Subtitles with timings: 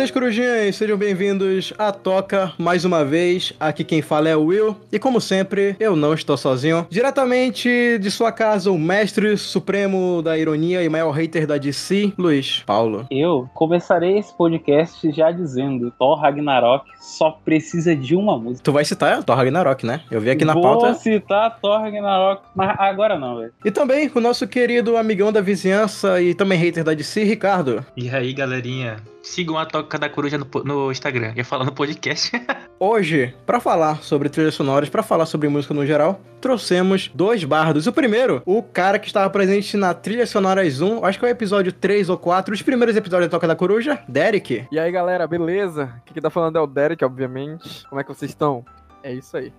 [0.00, 3.52] queridas corujinhas, sejam bem-vindos à Toca mais uma vez.
[3.60, 6.86] Aqui quem fala é o Will, e como sempre, eu não estou sozinho.
[6.88, 12.62] Diretamente de sua casa, o mestre supremo da ironia e maior hater da DC, Luiz
[12.64, 13.06] Paulo.
[13.10, 18.64] Eu começarei esse podcast já dizendo: Thor Ragnarok só precisa de uma música.
[18.64, 20.00] Tu vai citar Thor Ragnarok, né?
[20.10, 20.94] Eu vi aqui na Vou pauta.
[20.94, 23.52] citar Thor Ragnarok, mas agora não, velho.
[23.62, 27.84] E também o nosso querido amigão da vizinhança e também hater da DC, Ricardo.
[27.94, 28.96] E aí, galerinha?
[29.22, 31.32] Sigam a Toca da Coruja no, no Instagram.
[31.36, 32.30] Ia falar no podcast.
[32.78, 37.86] Hoje, pra falar sobre trilhas sonoras, pra falar sobre música no geral, trouxemos dois bardos.
[37.86, 41.30] O primeiro, o cara que estava presente na Trilha Sonoras 1, acho que é o
[41.30, 44.66] episódio 3 ou 4, os primeiros episódios da Toca da Coruja, Derek.
[44.72, 45.92] E aí galera, beleza?
[45.98, 47.86] Aqui que tá falando é o Derek, obviamente.
[47.88, 48.64] Como é que vocês estão?
[49.02, 49.52] É isso aí.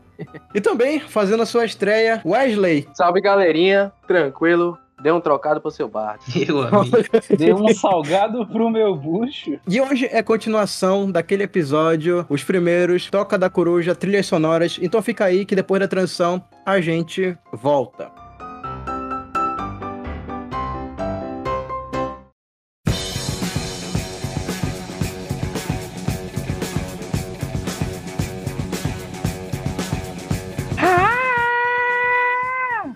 [0.54, 2.88] E também, fazendo a sua estreia, Wesley.
[2.94, 6.18] Salve galerinha, tranquilo, dê um trocado pro seu bar.
[6.36, 6.98] Meu amigo.
[7.38, 9.60] Dei um salgado pro meu bucho.
[9.68, 14.78] E hoje é continuação daquele episódio, os primeiros, Toca da Coruja, trilhas sonoras.
[14.82, 18.12] Então fica aí que depois da transição a gente volta.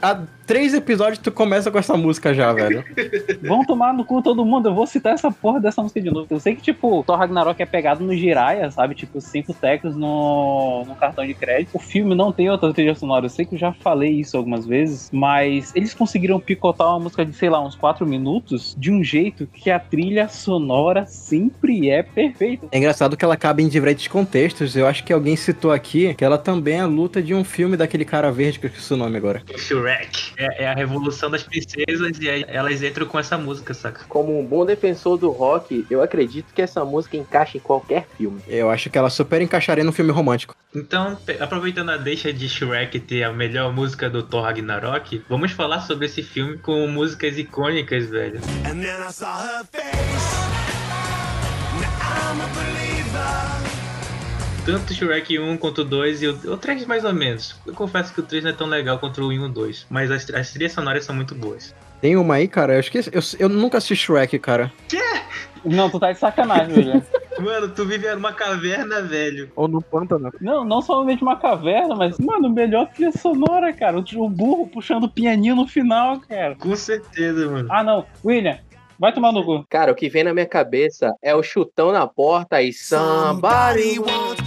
[0.02, 2.84] Há três episódios tu começa com essa música já, velho.
[3.42, 4.70] Vão tomar no cu todo mundo.
[4.70, 6.28] Eu vou citar essa porra dessa música de novo.
[6.30, 8.96] Eu sei que, tipo, Thor Ragnarok é pegado no Jiraiya, sabe?
[8.96, 11.72] Tipo, cinco teclas no, no cartão de crédito.
[11.74, 13.26] O filme não tem outra trilha sonora.
[13.26, 17.26] Eu sei que eu já falei isso algumas vezes, mas eles conseguiram picotar uma música
[17.26, 22.04] de, sei lá, uns quatro minutos de um jeito que a trilha sonora sempre é
[22.04, 22.68] perfeita.
[22.72, 24.76] É engraçado que ela cabe em diferentes contextos.
[24.76, 27.78] Eu acho que alguém citou aqui que ela também é a luta de um filme
[27.78, 29.42] daquele cara verde, que eu esqueci o nome agora.
[29.58, 30.35] Shrek.
[30.38, 34.06] É, é a revolução das princesas e aí elas entram com essa música, saca?
[34.08, 38.42] Como um bom defensor do rock, eu acredito que essa música encaixa em qualquer filme.
[38.48, 40.56] Eu acho que ela super encaixaria no filme romântico.
[40.74, 45.82] Então, aproveitando a deixa de Shrek ter a melhor música do Thor Ragnarok, vamos falar
[45.82, 48.40] sobre esse filme com músicas icônicas, velho.
[48.66, 50.56] And then I saw her face.
[51.80, 53.75] Now I'm a believer.
[54.66, 57.56] Tanto Shrek 1 quanto o 2 e o, o 3 mais ou menos.
[57.68, 59.86] Eu confesso que o 3 não é tão legal quanto o 1 e o 2,
[59.92, 61.76] mas as, as trilhas sonoras são muito boas.
[62.02, 63.12] Tem uma aí, cara, eu esqueci.
[63.14, 64.74] Eu, eu nunca assisti Shrek, cara.
[65.64, 67.04] Não, tu tá de sacanagem, velho.
[67.40, 69.52] Mano, tu vive numa caverna, velho.
[69.56, 70.32] Ou no pântano.
[70.40, 74.00] Não, não somente uma caverna, mas, mano, melhor trilha sonora, cara.
[74.00, 76.56] O, o burro puxando o pianinho no final, cara.
[76.56, 77.68] Com certeza, mano.
[77.70, 78.06] Ah, não.
[78.24, 78.58] William,
[78.98, 79.66] vai tomar no cu.
[79.70, 83.96] Cara, o que vem na minha cabeça é o chutão na porta e somebody.
[83.96, 84.45] Somebody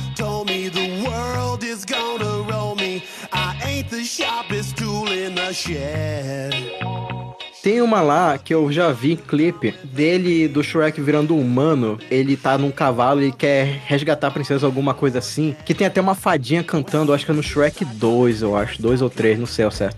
[7.63, 11.99] Tem uma lá que eu já vi clipe dele do Shrek virando humano.
[12.11, 15.57] Ele tá num cavalo e quer resgatar a princesa, alguma coisa assim.
[15.65, 18.81] Que tem até uma fadinha cantando, acho que é no Shrek 2, eu acho.
[18.81, 19.97] 2 ou 3, não sei ao certo.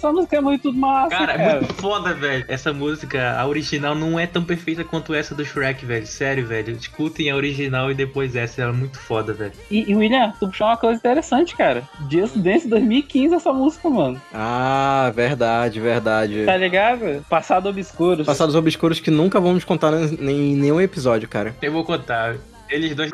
[0.00, 1.42] Essa música é muito massa, Cara, cara.
[1.42, 2.44] é muito foda, velho.
[2.48, 6.06] Essa música, a original, não é tão perfeita quanto essa do Shrek, velho.
[6.06, 6.72] Sério, velho.
[6.74, 8.62] Escutem a original e depois essa.
[8.62, 9.52] Ela é muito foda, velho.
[9.70, 11.82] E, e, William, tu puxou uma coisa interessante, cara.
[12.10, 14.20] Just Dance 2015 essa música, mano.
[14.32, 16.44] Ah, verdade, verdade.
[16.46, 17.24] Tá ligado?
[17.28, 18.26] Passado Obscuros.
[18.26, 21.54] Passados obscuros que nunca vamos contar em em nenhum episódio, cara.
[21.60, 22.36] Eu vou contar.
[22.68, 23.10] Eles dois.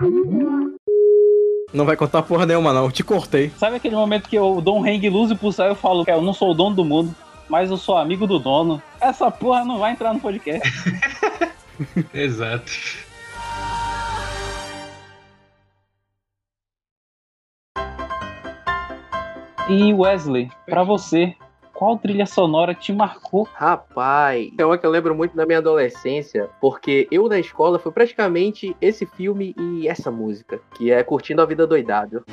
[1.72, 2.91] Não vai contar porra nenhuma, não.
[2.91, 3.50] Te cortei.
[3.56, 6.10] Sabe aquele momento que eu dou um hang loose pro céu e eu falo que
[6.10, 7.15] eu não sou o dono do mundo,
[7.49, 8.81] mas eu sou amigo do dono?
[9.00, 10.69] Essa porra não vai entrar no podcast.
[12.15, 12.72] Exato.
[19.69, 21.34] E Wesley, pra você,
[21.76, 23.47] qual trilha sonora te marcou?
[23.53, 27.92] Rapaz, é uma que eu lembro muito da minha adolescência, porque eu na escola foi
[27.92, 32.24] praticamente esse filme e essa música, que é Curtindo a Vida Doidado.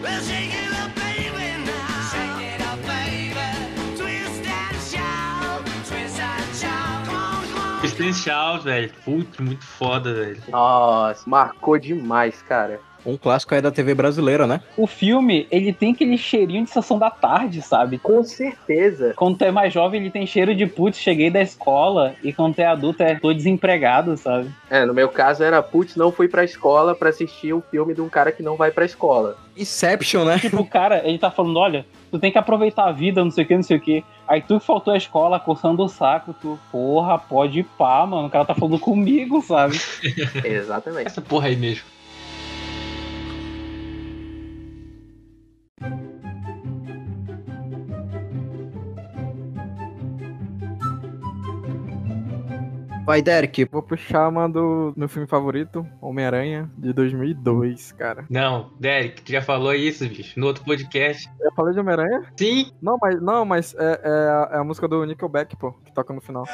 [7.84, 8.92] Spring Shout, velho.
[9.04, 10.42] Putz, muito foda, velho.
[10.48, 12.80] Nossa, marcou demais, cara.
[13.06, 14.62] Um clássico aí da TV brasileira, né?
[14.78, 17.98] O filme, ele tem aquele cheirinho de sessão da tarde, sabe?
[17.98, 19.14] Com certeza.
[19.16, 22.16] Quando tu é mais jovem, ele tem cheiro de putz, cheguei da escola.
[22.24, 24.50] E quando tu é adulto, é tô desempregado, sabe?
[24.70, 28.02] É, no meu caso era, putz, não fui pra escola pra assistir um filme de
[28.02, 29.38] um cara que não vai pra escola.
[29.56, 30.40] Inception, né?
[30.40, 33.44] Tipo, o cara, ele tá falando, olha, tu tem que aproveitar a vida, não sei
[33.44, 34.04] o que, não sei o que.
[34.28, 38.28] Aí tu que faltou a escola, coçando o saco, tu, porra, pode ir pá, mano.
[38.28, 39.80] O cara tá falando comigo, sabe?
[40.44, 41.08] Exatamente.
[41.08, 41.84] Essa porra aí mesmo.
[53.06, 53.66] Vai, Derek.
[53.66, 58.26] Vou puxar uma do meu filme favorito, Homem-Aranha, de 2002, cara.
[58.30, 61.30] Não, Derek, tu já falou isso, bicho, no outro podcast.
[61.42, 62.24] Eu falei de Homem-Aranha?
[62.38, 65.94] Sim, Não, mas, não, mas é, é a- é a música do Nickelback, pô, que
[65.94, 66.46] toca no final.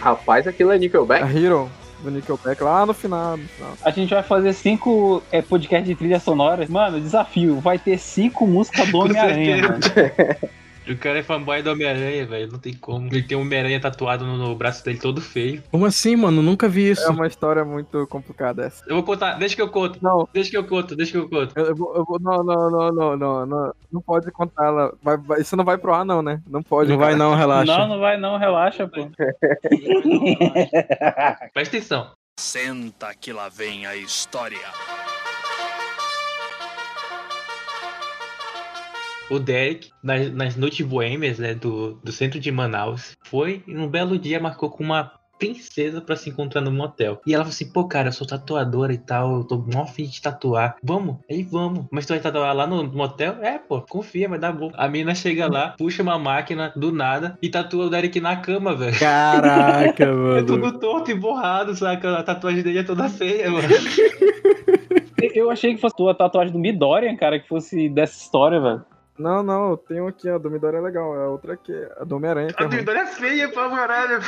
[0.00, 1.36] Rapaz, aquilo é A Nickelback?
[1.36, 1.70] Hero,
[2.02, 3.72] do Nickelback, lá no final, no final.
[3.82, 6.66] A gente vai fazer cinco é, podcasts de trilha sonora.
[6.68, 7.60] Mano, desafio.
[7.60, 9.80] Vai ter cinco músicas do Homem-Aranha, mano.
[10.94, 13.06] o cara é fanboy do Homem-Aranha, velho, não tem como.
[13.08, 15.62] Ele tem um Homem-Aranha tatuado no, no braço dele todo feio.
[15.70, 16.42] Como assim, mano?
[16.42, 17.02] Nunca vi isso.
[17.06, 18.84] É uma história muito complicada essa.
[18.88, 21.28] Eu vou contar, deixa que eu conto, Não, deixa que eu conto, deixa que eu
[21.28, 21.52] conto.
[21.56, 24.94] eu, eu vou, eu vou- não, não, não, não, não, não, não pode contar ela.
[25.02, 26.40] Vai, vai- isso não vai pro ar, não, né?
[26.48, 26.90] Não pode.
[26.90, 27.18] Não vai cara.
[27.18, 27.78] não, relaxa.
[27.78, 29.08] Não, não vai não, relaxa, pô.
[31.54, 32.10] Presta atenção.
[32.38, 34.58] Senta que lá vem a história.
[39.30, 43.86] O Derek, nas, nas noites boêmias, né, do, do centro de Manaus, foi e num
[43.88, 47.18] belo dia marcou com uma princesa pra se encontrar no motel.
[47.26, 50.04] E ela falou assim, pô, cara, eu sou tatuadora e tal, eu tô mó afim
[50.04, 50.76] de tatuar.
[50.82, 51.16] Vamos?
[51.30, 51.86] Aí vamos.
[51.90, 53.36] Mas tu vai tatuar lá no motel?
[53.40, 54.70] É, pô, confia, vai dar bom.
[54.74, 58.74] A mina chega lá, puxa uma máquina do nada e tatua o Derek na cama,
[58.76, 58.98] velho.
[58.98, 60.46] Caraca, É mano.
[60.46, 62.18] tudo torto e borrado, saca?
[62.18, 63.66] A tatuagem dele é toda feia, mano.
[65.34, 68.84] Eu achei que fosse a tatuagem do Midorian, cara, que fosse dessa história, velho.
[69.20, 71.12] Não, não, tem um aqui, a do Midori é legal.
[71.12, 72.76] A outra aqui, a do Homem-Aranha, A é ruim.
[72.76, 74.18] Midori é feia pra caralho.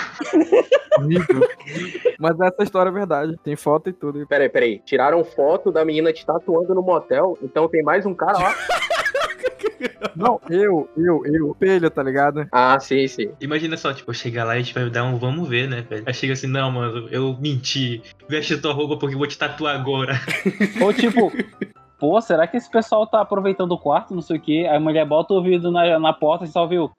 [2.21, 3.35] Mas essa história é verdade.
[3.43, 4.27] Tem foto e tudo.
[4.27, 4.83] Peraí, peraí.
[4.85, 8.55] Tiraram foto da menina te tatuando no motel, então tem mais um cara lá.
[10.15, 11.53] Não, eu, eu, eu.
[11.53, 12.47] Espelho, tá ligado?
[12.53, 13.33] Ah, sim, sim.
[13.41, 16.03] Imagina só, tipo, chegar lá e a gente vai dar um vamos ver, né, velho?
[16.05, 18.03] Aí chega assim, não, mano, eu menti.
[18.29, 20.21] Veste tua roupa porque eu vou te tatuar agora.
[20.83, 21.33] Ou tipo,
[22.03, 24.67] pô, será que esse pessoal tá aproveitando o quarto, não sei o quê?
[24.69, 26.91] Aí a mulher bota o ouvido na, na porta e só ouviu.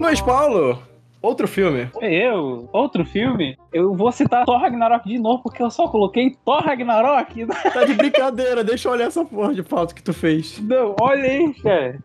[0.00, 0.78] Luiz Paulo,
[1.22, 1.90] outro filme.
[2.00, 6.62] Eu, outro filme, eu vou citar Thor Ragnarok de novo, porque eu só coloquei Thor
[6.62, 7.46] Ragnarok.
[7.72, 10.60] Tá de brincadeira, deixa eu olhar essa porra de pauta que tu fez.
[10.60, 11.98] Não, olha aí, cara.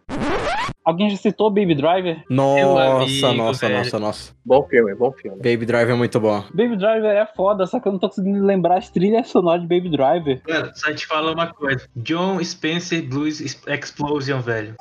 [0.83, 2.23] Alguém já citou Baby Driver?
[2.29, 3.79] Nossa, amigo, nossa, velho.
[3.79, 4.33] nossa, nossa.
[4.45, 5.37] Bom filme, bom filme.
[5.37, 6.43] Baby Drive é muito bom.
[6.53, 9.67] Baby Driver é foda, só que eu não tô conseguindo lembrar as trilhas sonoras de
[9.67, 10.41] Baby Driver.
[10.47, 11.87] Mano, só te falar uma coisa.
[11.95, 14.75] John Spencer Blues Explosion, velho.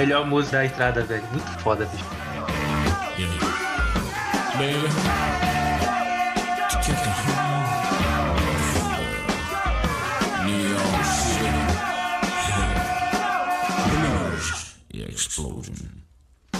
[0.00, 1.22] Melhor música da entrada, velho.
[1.30, 2.04] Muito foda, bicho.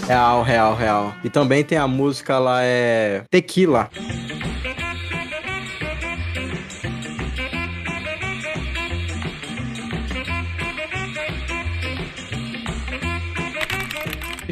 [0.05, 1.15] Real, real, real.
[1.23, 3.23] E também tem a música lá, é.
[3.31, 3.89] Tequila.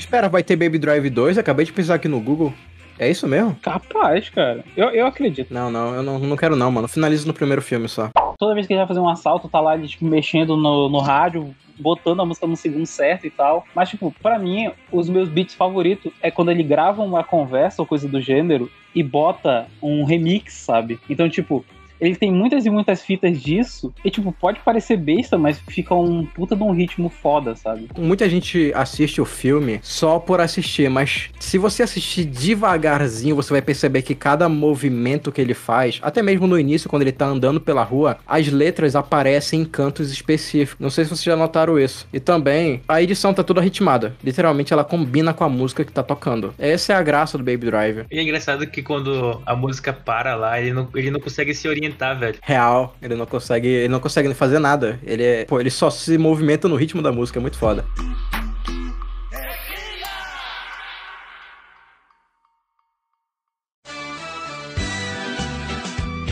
[0.10, 1.38] Espera, vai ter Baby Drive 2?
[1.38, 2.52] Acabei de pensar aqui no Google.
[2.98, 3.56] É isso mesmo?
[3.62, 4.66] Capaz, cara.
[4.76, 5.54] Eu, eu acredito.
[5.54, 6.88] Não, não, eu não, não quero não, mano.
[6.88, 8.10] Finaliza no primeiro filme só.
[8.40, 10.98] Toda vez que ele vai fazer um assalto, tá lá ele, tipo, mexendo no, no
[10.98, 13.64] rádio, botando a música no segundo certo e tal.
[13.76, 17.86] Mas, tipo, pra mim, os meus beats favoritos é quando ele grava uma conversa ou
[17.86, 21.00] coisa do gênero e bota um remix, sabe?
[21.08, 21.64] Então, tipo,
[22.00, 23.94] ele tem muitas e muitas fitas disso.
[24.04, 27.90] E, tipo, pode parecer besta, mas fica um puta de um ritmo foda, sabe?
[27.98, 33.62] Muita gente assiste o filme só por assistir, mas se você assistir devagarzinho, você vai
[33.62, 37.60] perceber que cada movimento que ele faz, até mesmo no início, quando ele tá andando
[37.60, 40.80] pela rua, as letras aparecem em cantos específicos.
[40.80, 42.08] Não sei se vocês já notaram isso.
[42.14, 44.16] E também, a edição tá toda ritmada.
[44.24, 46.54] Literalmente, ela combina com a música que tá tocando.
[46.58, 48.06] Essa é a graça do Baby Driver.
[48.12, 51.68] E é engraçado que quando a música para lá, ele não, ele não consegue se
[51.68, 52.40] orientar, velho.
[52.42, 55.00] Real, ele não consegue, ele não consegue fazer nada.
[55.04, 57.86] Ele é, pô, ele só se movimenta no ritmo da música, é muito foda.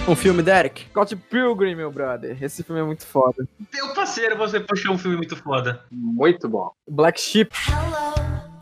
[0.07, 0.85] Um filme, Derek?
[0.89, 2.41] Scott Pilgrim, meu brother.
[2.41, 3.45] Esse filme é muito foda.
[3.73, 5.83] Meu parceiro, você puxou um filme muito foda.
[5.91, 6.71] Muito bom.
[6.89, 7.53] Black Sheep.
[7.67, 8.56] Hello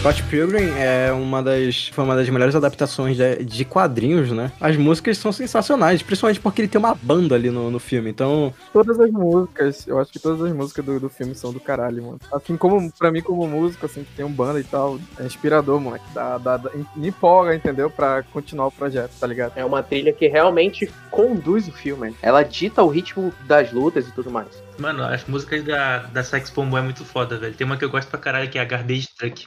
[0.00, 4.50] Scott Pilgrim é uma das, foi uma das melhores adaptações de, de quadrinhos, né?
[4.58, 8.08] As músicas são sensacionais, principalmente porque ele tem uma banda ali no, no filme.
[8.08, 11.60] Então, Todas as músicas, eu acho que todas as músicas do, do filme são do
[11.60, 12.18] caralho, mano.
[12.32, 15.78] Assim como, pra mim, como músico, assim, que tem um banda e tal, é inspirador,
[15.78, 16.04] moleque.
[16.14, 17.90] Dá, dá, dá- me empolga, entendeu?
[17.90, 19.52] Pra continuar o projeto, tá ligado?
[19.54, 22.14] É uma trilha que realmente conduz o filme.
[22.22, 24.48] Ela dita o ritmo das lutas e tudo mais.
[24.78, 27.52] Mano, as músicas da, da Sex Bomb é muito foda, velho.
[27.54, 29.44] Tem uma que eu gosto pra caralho que é a Garbage Check.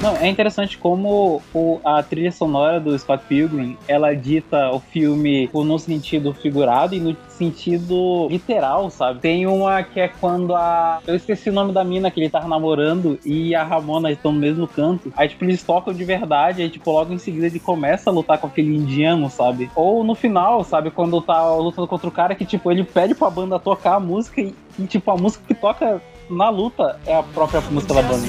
[0.00, 5.50] Não, é interessante como o- a trilha sonora do Scott Pilgrim, ela dita o filme
[5.52, 9.20] no sentido figurado e no sentido literal, sabe?
[9.20, 11.00] Tem uma que é quando a...
[11.06, 14.38] Eu esqueci o nome da mina que ele tava namorando e a Ramona estão no
[14.40, 15.12] mesmo canto.
[15.14, 18.38] Aí, tipo, eles tocam de verdade, aí, tipo, logo em seguida ele começa a lutar
[18.38, 19.70] com aquele indiano, sabe?
[19.76, 20.90] Ou no final, sabe?
[20.90, 24.40] Quando tá lutando contra o cara que, tipo, ele pede pra banda tocar a música
[24.40, 28.26] e, e, tipo, a música que toca na luta é a própria música da banda.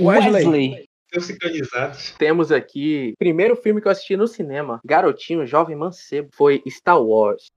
[0.00, 0.88] Wesley.
[1.06, 2.14] Estão sincronizados.
[2.18, 7.48] Temos aqui, primeiro filme que eu assisti no cinema, garotinho, jovem mancebo, foi Star Wars.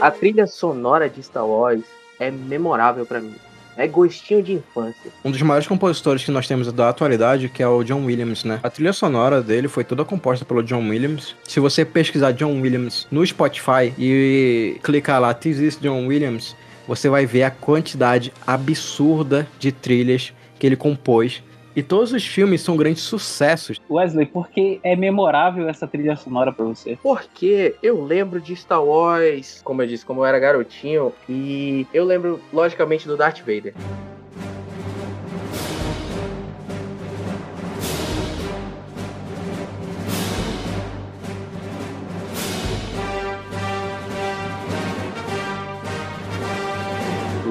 [0.00, 1.82] A trilha sonora de Star Wars
[2.20, 3.34] é memorável pra mim.
[3.76, 5.10] É gostinho de infância.
[5.24, 8.60] um dos maiores compositores que nós temos da atualidade, que é o John Williams, né?
[8.62, 11.34] A trilha sonora dele foi toda composta pelo John Williams.
[11.44, 17.08] Se você pesquisar John Williams no Spotify e clicar lá This is John Williams, você
[17.08, 21.42] vai ver a quantidade absurda de trilhas que ele compôs.
[21.76, 23.80] E todos os filmes são grandes sucessos.
[23.90, 26.96] Wesley, por que é memorável essa trilha sonora pra você?
[27.02, 32.04] Porque eu lembro de Star Wars, como eu disse, como eu era garotinho, e eu
[32.04, 33.74] lembro, logicamente, do Darth Vader.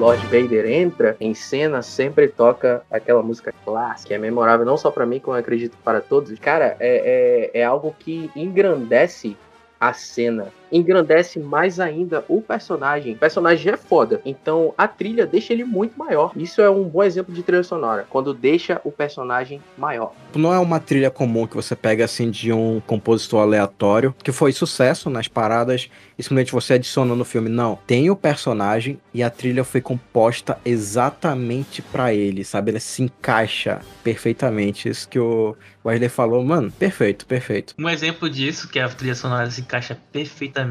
[0.04, 4.90] Lord Vader entra em cena, sempre toca aquela música clássica, que é memorável não só
[4.90, 6.38] pra mim, como acredito para todos.
[6.38, 9.34] Cara, é, é, é algo que engrandece
[9.80, 10.52] a cena.
[10.74, 13.14] Engrandece mais ainda o personagem.
[13.14, 14.20] O personagem é foda.
[14.24, 16.32] Então a trilha deixa ele muito maior.
[16.36, 18.06] Isso é um bom exemplo de trilha sonora.
[18.10, 20.12] Quando deixa o personagem maior.
[20.34, 24.52] Não é uma trilha comum que você pega assim de um compositor aleatório, que foi
[24.52, 25.88] sucesso nas paradas
[26.18, 27.48] e simplesmente você adiciona no filme.
[27.48, 32.70] Não, tem o personagem e a trilha foi composta exatamente pra ele, sabe?
[32.70, 34.88] Ela se encaixa perfeitamente.
[34.88, 37.74] Isso que o Wesley falou, mano, perfeito, perfeito.
[37.78, 40.63] Um exemplo disso, que a trilha sonora se encaixa perfeitamente,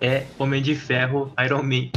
[0.00, 1.90] é Homem de Ferro Iron Man.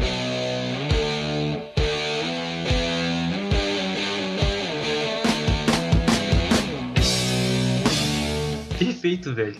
[8.77, 9.55] Perfeito, velho.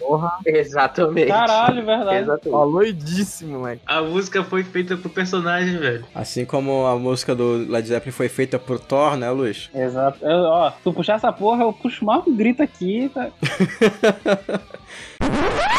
[0.45, 1.27] Exatamente.
[1.27, 2.23] Caralho, verdade.
[2.23, 2.61] Exatamente.
[2.61, 3.81] Aloidíssimo, moleque.
[3.85, 6.05] A música foi feita pro personagem, velho.
[6.13, 9.69] Assim como a música do Led Zeppelin foi feita por Thor, né, Luiz?
[9.73, 10.23] Exato.
[10.25, 13.09] Eu, ó, se tu puxar essa porra, eu puxo mais um grito aqui.
[13.13, 13.29] Tá?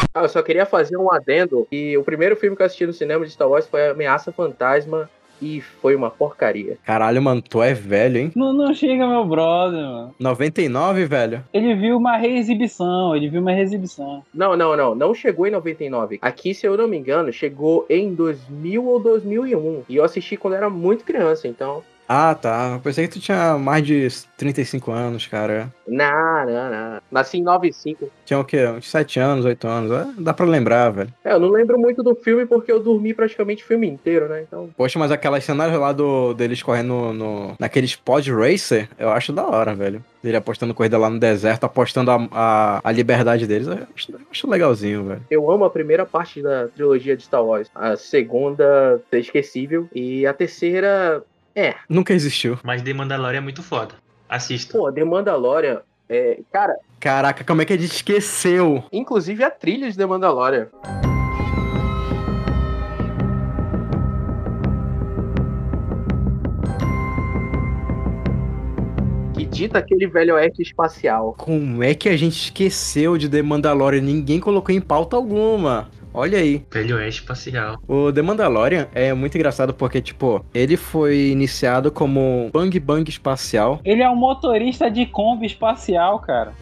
[0.13, 1.67] Ah, eu só queria fazer um adendo.
[1.71, 5.09] E o primeiro filme que eu assisti no cinema de Star Wars foi Ameaça Fantasma.
[5.41, 6.77] E foi uma porcaria.
[6.85, 8.31] Caralho, mano, tu é velho, hein?
[8.35, 10.15] Não, não chega, meu brother, mano.
[10.19, 11.43] 99, velho?
[11.51, 14.23] Ele viu uma reexibição, ele viu uma reexibição.
[14.31, 14.93] Não, não, não.
[14.93, 16.19] Não chegou em 99.
[16.21, 19.83] Aqui, se eu não me engano, chegou em 2000 ou 2001.
[19.89, 21.81] E eu assisti quando era muito criança, então.
[22.13, 22.73] Ah, tá.
[22.73, 25.71] Eu pensei que tu tinha mais de 35 anos, cara.
[25.87, 27.01] Não, não, não.
[27.09, 28.11] Nasci em 95.
[28.25, 28.67] Tinha o quê?
[28.67, 29.91] Uns 7 anos, 8 anos.
[29.93, 31.13] É, dá pra lembrar, velho.
[31.23, 34.43] É, eu não lembro muito do filme porque eu dormi praticamente o filme inteiro, né?
[34.45, 34.69] Então.
[34.75, 39.47] Poxa, mas aquelas cenas lá do, deles correndo no, naqueles pod racer, eu acho da
[39.47, 40.03] hora, velho.
[40.23, 43.67] Ele apostando corrida lá no deserto, apostando a, a, a liberdade deles.
[43.67, 45.21] Eu acho, eu acho legalzinho, velho.
[45.31, 47.69] Eu amo a primeira parte da trilogia de Star Wars.
[47.73, 49.87] A segunda é esquecível.
[49.95, 51.23] E a terceira.
[51.55, 51.75] É.
[51.89, 52.57] Nunca existiu.
[52.63, 53.95] Mas The Mandalorian é muito foda.
[54.29, 54.77] Assista.
[54.77, 55.81] Pô, The Mandalorian.
[56.09, 58.83] É, cara, Caraca, como é que a gente esqueceu?
[58.91, 60.67] inclusive a trilha de The Mandalorian.
[69.33, 71.33] Que dita aquele velho oeste espacial.
[71.37, 74.01] Como é que a gente esqueceu de The Mandalorian?
[74.01, 75.89] Ninguém colocou em pauta alguma.
[76.13, 76.63] Olha aí.
[76.71, 77.81] Velho Oeste espacial.
[77.87, 83.79] O The Mandalorian é muito engraçado porque, tipo, ele foi iniciado como Bang Bang espacial.
[83.85, 86.53] Ele é um motorista de Kombi espacial, cara.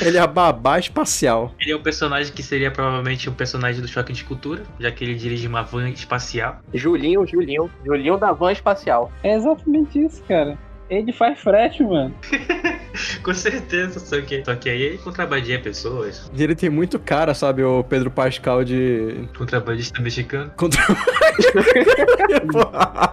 [0.00, 1.52] Ele é a babá espacial.
[1.60, 5.04] Ele é um personagem que seria provavelmente um personagem do Choque de Cultura, já que
[5.04, 6.60] ele dirige uma van espacial.
[6.72, 7.70] Julinho, Julinho.
[7.84, 9.10] Julinho da van espacial.
[9.22, 10.58] É exatamente isso, cara.
[10.88, 12.14] Ele faz frete, mano.
[13.22, 16.30] Com certeza, só que, só que aí ele contrabandia pessoas.
[16.34, 19.28] E ele tem muito cara, sabe, o Pedro Pascal de.
[19.36, 20.50] Contrabandista mexicano.
[20.56, 20.82] Contra...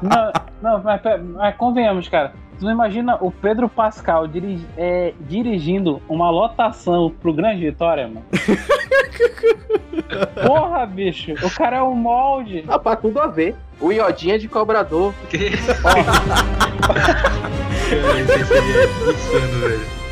[0.02, 1.02] Não, não mas,
[1.34, 2.34] mas convenhamos, cara.
[2.60, 8.24] Tu não imagina o Pedro Pascal dirigi- é, dirigindo uma lotação pro Grande Vitória, mano?
[10.46, 11.34] Porra, bicho.
[11.44, 12.64] O cara é um molde.
[12.68, 13.56] Ah, pra tudo a ver.
[13.82, 15.14] O Iodinha de cobrador.
[18.02, 20.03] Cara, isso seria insano, velho.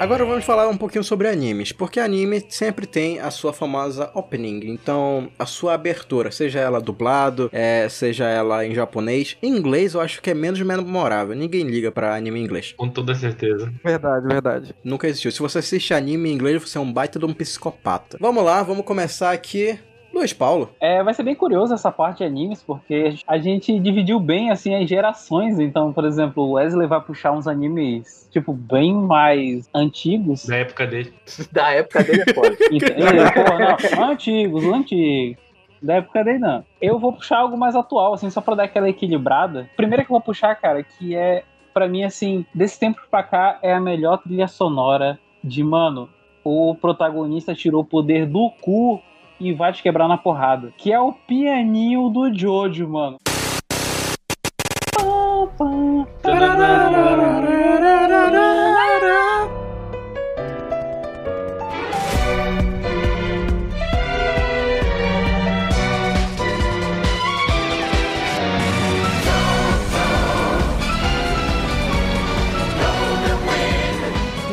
[0.00, 4.60] Agora vamos falar um pouquinho sobre animes, porque anime sempre tem a sua famosa opening,
[4.64, 10.00] então a sua abertura, seja ela dublado, é, seja ela em japonês, em inglês eu
[10.00, 13.70] acho que é menos memorável, ninguém liga pra anime em inglês, Com toda certeza.
[13.84, 14.74] Verdade, verdade.
[14.82, 15.30] nunca existiu.
[15.30, 18.16] Se você assiste anime em inglês, você é um baita de um psicopata.
[18.18, 19.78] Vamos lá, vamos começar aqui.
[20.12, 20.70] Luiz Paulo.
[20.80, 24.74] É, vai ser bem curioso essa parte de animes, porque a gente dividiu bem, assim,
[24.74, 25.58] as gerações.
[25.58, 30.46] Então, por exemplo, o Wesley vai puxar uns animes, tipo, bem mais antigos.
[30.46, 31.14] Da época dele.
[31.52, 32.56] Da época dele é foda.
[32.70, 35.42] Então, é, pô, não, antigos, antigos.
[35.82, 36.64] Da época dele, não.
[36.80, 39.68] Eu vou puxar algo mais atual, assim, só pra dar aquela equilibrada.
[39.76, 43.58] Primeiro que eu vou puxar, cara, que é, pra mim, assim, desse tempo pra cá,
[43.62, 46.08] é a melhor trilha sonora de, mano,
[46.44, 49.00] o protagonista tirou o poder do cu
[49.40, 50.72] e vai te quebrar na porrada.
[50.76, 53.16] Que é o pianinho do Jojo, mano.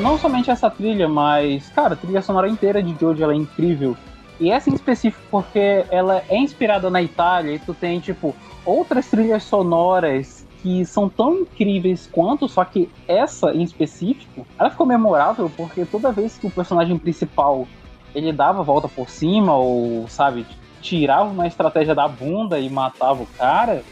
[0.01, 3.97] Não somente essa trilha, mas, cara, a trilha sonora inteira de Jojo ela é incrível.
[4.39, 9.07] E essa em específico porque ela é inspirada na Itália e tu tem, tipo, outras
[9.07, 15.51] trilhas sonoras que são tão incríveis quanto, só que essa em específico, ela ficou memorável
[15.55, 17.67] porque toda vez que o personagem principal
[18.13, 20.45] ele dava a volta por cima ou, sabe,
[20.81, 23.83] tirava uma estratégia da bunda e matava o cara,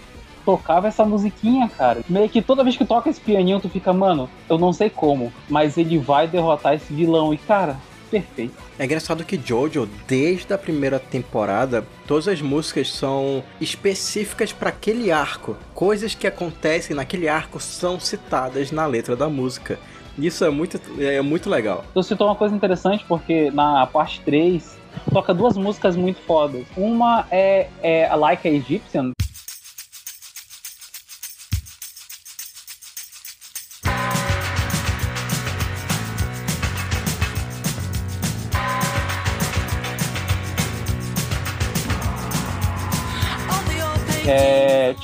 [0.46, 2.02] tocava essa musiquinha, cara.
[2.08, 5.34] Meio que toda vez que toca esse pianinho, tu fica, mano, eu não sei como,
[5.50, 7.34] mas ele vai derrotar esse vilão.
[7.34, 7.76] E, cara,
[8.10, 8.54] perfeito.
[8.78, 15.12] É engraçado que Jojo, desde a primeira temporada, todas as músicas são específicas para aquele
[15.12, 15.58] arco.
[15.74, 19.80] Coisas que acontecem naquele arco são citadas na letra da música.
[20.18, 21.84] Isso é muito, é muito legal.
[21.94, 24.78] Tu citou uma coisa interessante, porque na parte 3
[25.12, 26.66] toca duas músicas muito fodas.
[26.78, 29.12] Uma é, é a Like a Egyptian,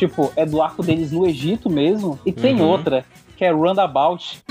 [0.07, 2.17] tipo, é do arco deles no Egito mesmo.
[2.25, 2.69] E tem Uhum.
[2.69, 3.05] outra,
[3.37, 4.41] que é Roundabout.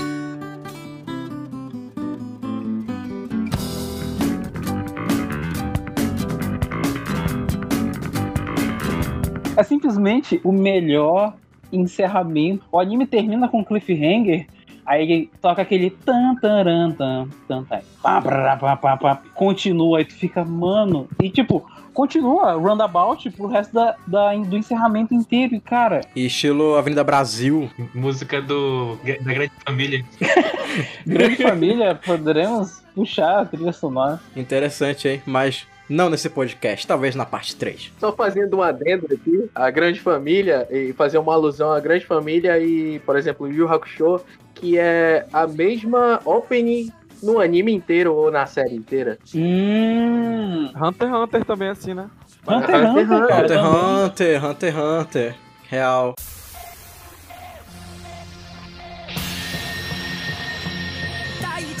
[9.57, 11.33] É simplesmente o melhor
[11.71, 12.63] encerramento.
[12.71, 14.47] O anime termina com cliffhanger,
[14.85, 17.79] aí ele toca aquele tan taran tan tan tan.
[18.01, 21.07] Pá, pá, pá, pá, pá, continua, aí tu fica, mano.
[21.21, 25.55] E tipo, continua roundabout pro resto da, da- do encerramento inteiro.
[25.55, 27.69] E cara, E estilo Avenida Brasil.
[27.93, 30.05] Música do da Grande Família.
[31.05, 34.19] grande família, poderemos puxar a trilha sonora.
[34.35, 35.21] Interessante, hein?
[35.25, 37.91] Mas não nesse podcast, talvez na parte 3.
[37.99, 42.57] Só fazendo um adendo aqui, a grande família, e fazer uma alusão à grande família
[42.59, 44.21] e, por exemplo, Yu Yu Hakusho,
[44.55, 49.17] que é a mesma opening no anime inteiro ou na série inteira.
[49.35, 50.71] Hum.
[50.75, 52.09] Hunter x Hunter também é assim, né?
[52.47, 53.43] Hunter x Hunter, cara.
[53.43, 54.05] Hunter também.
[54.05, 55.35] Hunter, Hunter x Hunter.
[55.69, 56.15] Real.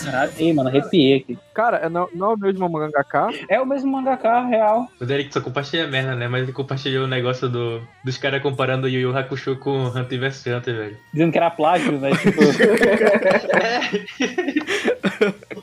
[0.03, 1.37] Caralho, ei, mano, arrepiei aqui.
[1.53, 3.29] Cara, é não, não é o mesmo mangaka?
[3.47, 4.87] É o mesmo mangaka real.
[4.99, 6.27] O Derek só compartilha merda, né?
[6.27, 10.19] Mas ele compartilhou o negócio do, dos caras comparando o Yu Yu Hakusho com Hunter
[10.19, 10.97] vs Hunter, velho.
[11.13, 12.09] Dizendo que era plágio, né?
[12.21, 12.41] Tipo,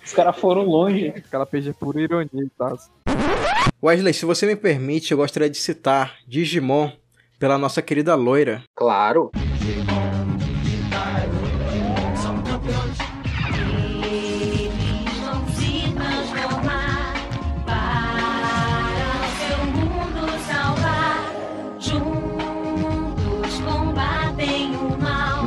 [0.08, 1.08] os caras foram longe.
[1.08, 2.76] Aquela PG por ironia e tal.
[3.82, 6.90] Wesley, se você me permite, eu gostaria de citar Digimon
[7.38, 8.62] pela nossa querida loira.
[8.74, 9.30] Claro.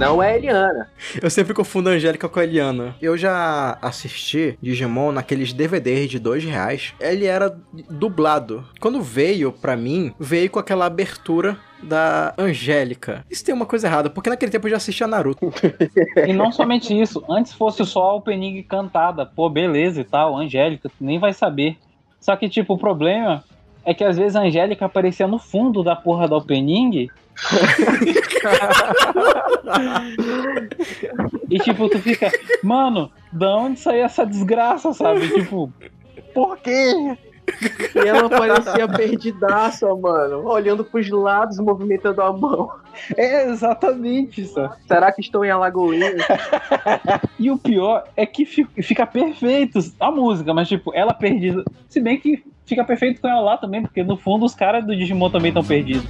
[0.02, 0.90] Não é Eliana.
[1.22, 2.96] Eu sempre confundo a Angélica com a Eliana.
[3.02, 6.94] Eu já assisti Digimon naqueles DVDs de dois reais.
[7.00, 7.56] Ele era
[7.90, 8.66] dublado.
[8.80, 13.26] Quando veio pra mim, veio com aquela abertura da Angélica.
[13.30, 15.52] Isso tem uma coisa errada, porque naquele tempo eu já assistia Naruto.
[16.28, 20.90] E não somente isso, antes fosse só a opening cantada, pô, beleza e tal, Angélica,
[20.90, 21.78] tu nem vai saber.
[22.20, 23.44] Só que, tipo, o problema
[23.84, 27.10] é que às vezes a Angélica aparecia no fundo da porra da opening.
[31.50, 32.32] E tipo, tu fica,
[32.64, 35.28] mano, da onde saiu essa desgraça, sabe?
[35.30, 35.72] Tipo,
[36.34, 37.18] por quê?
[37.96, 40.46] E ela parecia perdidaça, mano.
[40.48, 42.72] Olhando pros lados, movimentando a mão.
[43.18, 44.70] É exatamente isso.
[44.88, 46.14] Será que estou em Alagoinha?
[47.40, 51.64] E o pior é que fi- fica perfeito a música, mas tipo, ela perdida.
[51.90, 54.96] Se bem que fica perfeito com ela lá também, porque no fundo os caras do
[54.96, 56.06] Digimon também estão perdidos.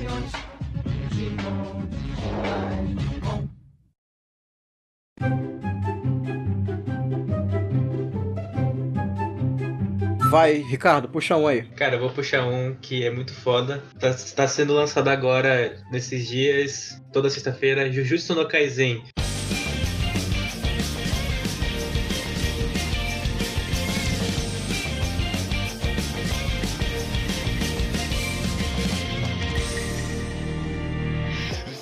[10.31, 11.63] Vai, Ricardo, puxa um aí.
[11.75, 13.83] Cara, eu vou puxar um que é muito foda.
[13.99, 19.03] Tá, tá sendo lançado agora, nesses dias, toda sexta-feira, Jujutsu no Kaisen.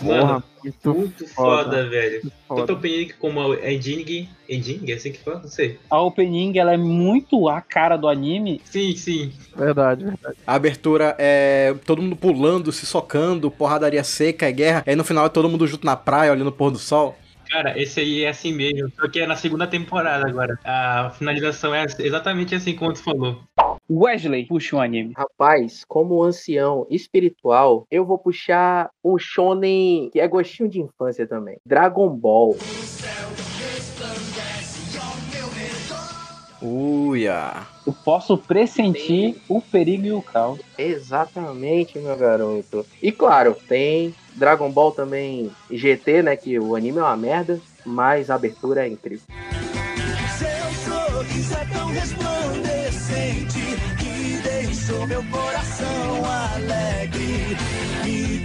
[0.01, 0.43] Porra,
[0.93, 1.63] muito muito foda.
[1.63, 2.32] foda, velho.
[2.47, 2.62] foda.
[2.62, 4.30] Tanto opening como a Ending.
[4.47, 4.91] Ending?
[4.91, 5.39] É assim que fala?
[5.39, 5.80] Não sei.
[5.89, 8.62] A opening ela é muito a cara do anime.
[8.65, 9.34] Sim, sim.
[9.56, 10.38] Verdade, verdade.
[10.45, 14.84] A abertura é todo mundo pulando, se socando, porradaria seca, é guerra.
[14.86, 17.15] Aí no final é todo mundo junto na praia, olhando o pôr do sol.
[17.49, 18.91] Cara, esse aí é assim mesmo.
[18.95, 20.59] Só que é na segunda temporada agora.
[20.63, 23.41] A finalização é exatamente assim como tu falou.
[23.89, 25.13] Wesley puxa um anime.
[25.17, 31.57] Rapaz, como ancião espiritual, eu vou puxar um shonen que é gostinho de infância também.
[31.65, 32.55] Dragon Ball.
[36.62, 37.67] Uia.
[37.86, 40.60] Eu posso pressentir o perigo e o caos.
[40.78, 42.86] Exatamente, meu garoto.
[43.02, 46.36] E claro, tem Dragon Ball também GT, né?
[46.36, 49.26] Que o anime é uma merda, mas a abertura é incrível.
[50.38, 53.60] Seu sorriso é tão resplandecente
[53.98, 57.58] que deixou meu coração alegre.
[58.04, 58.39] Me.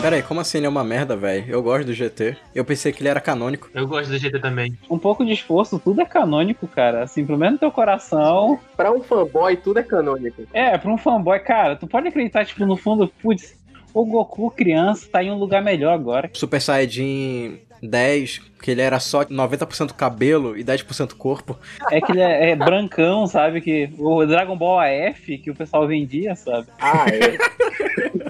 [0.00, 1.44] Pera aí, como assim ele é uma merda, velho?
[1.46, 2.34] Eu gosto do GT.
[2.54, 3.68] Eu pensei que ele era canônico.
[3.74, 4.74] Eu gosto do GT também.
[4.88, 7.02] Um pouco de esforço, tudo é canônico, cara.
[7.02, 8.58] Assim, pelo menos no teu coração.
[8.74, 10.44] Pra um fanboy, tudo é canônico.
[10.54, 13.54] É, pra um fanboy, cara, tu pode acreditar, tipo, no fundo, putz,
[13.92, 16.30] o Goku criança tá em um lugar melhor agora.
[16.32, 21.58] Super Saiyajin 10, que ele era só 90% cabelo e 10% corpo.
[21.90, 23.60] É que ele é, é brancão, sabe?
[23.60, 26.68] Que o Dragon Ball AF que o pessoal vendia, sabe?
[26.80, 28.29] Ah, é.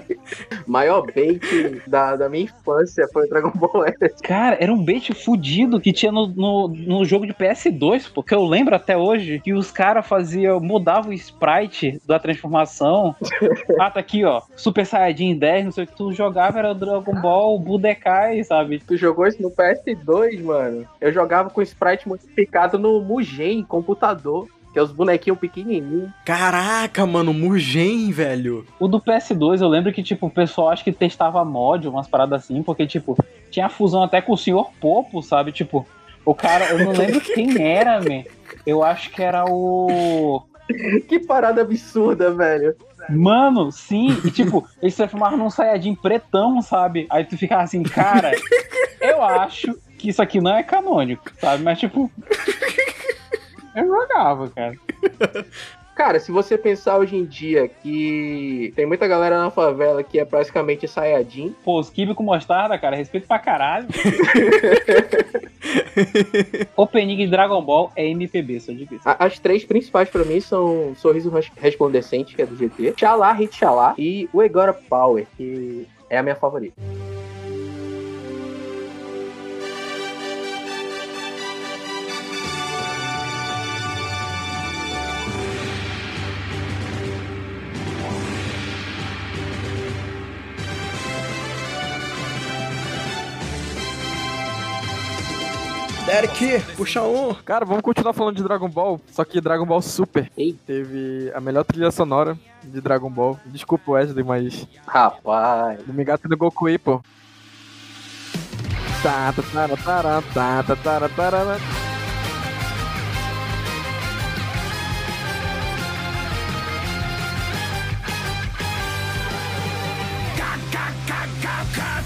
[0.67, 1.41] Maior bait
[1.87, 4.21] da, da minha infância foi o Dragon Ball S.
[4.23, 8.43] Cara, era um bait fudido que tinha no, no, no jogo de PS2, porque eu
[8.45, 13.15] lembro até hoje que os caras faziam, mudavam o sprite da transformação.
[13.79, 14.41] ah, tá aqui, ó.
[14.55, 18.79] Super Saiyajin 10, não sei o que tu jogava, era o Dragon Ball Budokai, sabe?
[18.85, 20.87] Tu jogou isso no PS2, mano?
[20.99, 24.47] Eu jogava com sprite modificado no Mugen, computador.
[24.71, 26.09] Que é os bonequinhos pequenininhos.
[26.25, 28.65] Caraca, mano, Mugen, velho.
[28.79, 32.43] O do PS2, eu lembro que, tipo, o pessoal acho que testava mod, umas paradas
[32.43, 33.17] assim, porque, tipo,
[33.49, 34.65] tinha fusão até com o Sr.
[34.79, 35.51] Popo, sabe?
[35.51, 35.85] Tipo,
[36.23, 38.23] o cara, eu não lembro quem era, man.
[38.65, 40.43] Eu acho que era o.
[41.09, 42.75] Que parada absurda, velho.
[43.09, 47.07] Mano, sim, e tipo, eles se transformaram num Saiyajin pretão, sabe?
[47.09, 48.31] Aí tu ficava assim, cara,
[49.01, 51.63] eu acho que isso aqui não é canônico, sabe?
[51.63, 52.09] Mas, tipo.
[53.75, 54.73] Eu jogava, cara.
[55.93, 60.25] Cara, se você pensar hoje em dia que tem muita galera na favela que é
[60.25, 63.87] praticamente Saiyajin, Pô, os kibe com mostarda, cara, respeito pra caralho.
[66.75, 68.99] Opening de Dragon Ball é MPB, só isso.
[69.05, 73.31] a- as três principais pra mim são Sorriso Res- Resplandecente, que é do GT, Xalá,
[73.33, 76.81] Hit Xalá e o Egora Power, que é a minha favorita.
[96.21, 97.33] Eric, puxa um.
[97.33, 100.53] Cara, vamos continuar falando de Dragon Ball, só que Dragon Ball Super Ei.
[100.67, 103.39] teve a melhor trilha sonora de Dragon Ball.
[103.47, 105.81] Desculpa, Wesley, mas Rapaz.
[105.83, 107.01] do Migato no Goku aí, pô.
[109.01, 111.90] Tá, tá, tá, tá, tá, tá, tá, tá, tá, tá.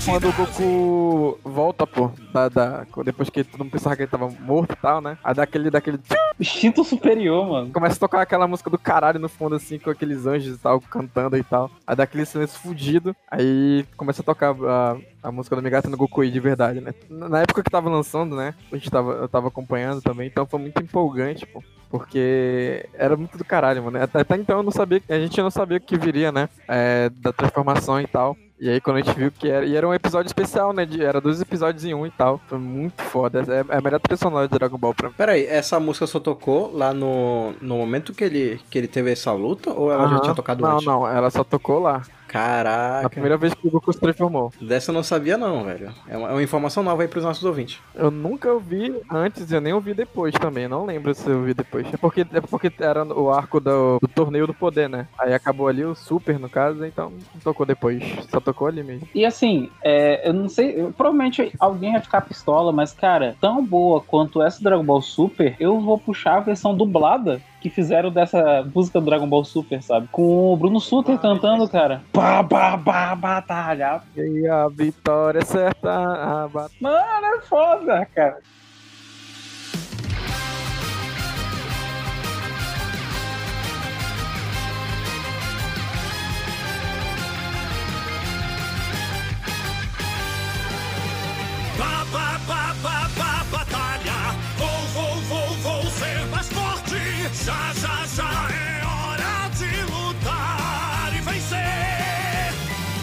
[0.06, 4.30] Quando o Goku volta, pô, da, da- depois que todo mundo pensava que ele tava
[4.30, 5.18] morto e tal, né?
[5.24, 6.00] Aí dá aquele, daquele
[6.40, 7.72] Instinto superior, mano.
[7.72, 10.80] começa a tocar aquela música do caralho no fundo, assim, com aqueles anjos e tal,
[10.82, 11.72] cantando e tal.
[11.88, 15.98] Aí dá aquele silêncio fudido, aí começa a tocar a, a música do Megata no
[15.98, 16.94] Goku de verdade, né?
[17.10, 18.54] Na na época que tava lançando, né?
[18.72, 21.64] A gente tava, eu tava acompanhando também, então foi muito empolgante, pô.
[21.90, 24.02] Porque era muito do caralho, mano.
[24.02, 26.48] Até, até então eu não sabia, a gente não sabia o que viria, né?
[26.68, 28.36] É, da transformação e tal.
[28.60, 29.66] E aí quando a gente viu que era.
[29.66, 30.86] E era um episódio especial, né?
[30.86, 32.40] de- era dois episódios em um e tal.
[32.48, 33.44] Foi muito foda.
[33.48, 35.16] É, é a melhor trilha sonora de Dragon Ball pra mim.
[35.18, 39.12] Pera aí, essa música só tocou lá no, no momento que ele, que ele teve
[39.12, 40.86] essa luta ou ela já tinha tocado Não, antes?
[40.86, 42.02] não, ela só tocou lá.
[42.36, 43.04] Caraca.
[43.04, 44.52] Na primeira vez que o Goku se transformou.
[44.60, 45.90] Dessa eu não sabia não, velho.
[46.08, 47.80] É uma, é uma informação nova aí pros nossos ouvintes.
[47.94, 50.68] Eu nunca ouvi antes e eu nem ouvi depois também.
[50.68, 51.88] Não lembro se eu ouvi depois.
[51.94, 55.08] É porque, é porque era o arco do, do torneio do poder, né?
[55.18, 58.04] Aí acabou ali o Super, no caso, então não tocou depois.
[58.30, 59.08] Só tocou ali mesmo.
[59.16, 63.66] E assim, é, eu não sei, eu- provavelmente alguém vai ficar pistola, mas cara, tão
[63.66, 68.64] boa quanto essa Dragon Ball Super, eu vou puxar a versão dublada que fizeram dessa
[68.76, 70.08] música do Dragon Ball Super, sabe?
[70.12, 72.04] Com o Bruno Suter cantando, cara.
[72.14, 74.04] Pá, pá, pá, batalha.
[74.16, 75.92] E a vitória é certa.
[75.92, 76.72] A bat...
[76.80, 78.38] Mano, é foda, cara.
[91.80, 92.65] Ba, ba, ba, ba, ba,
[97.46, 102.52] Já, já, já é hora de lutar e vencer.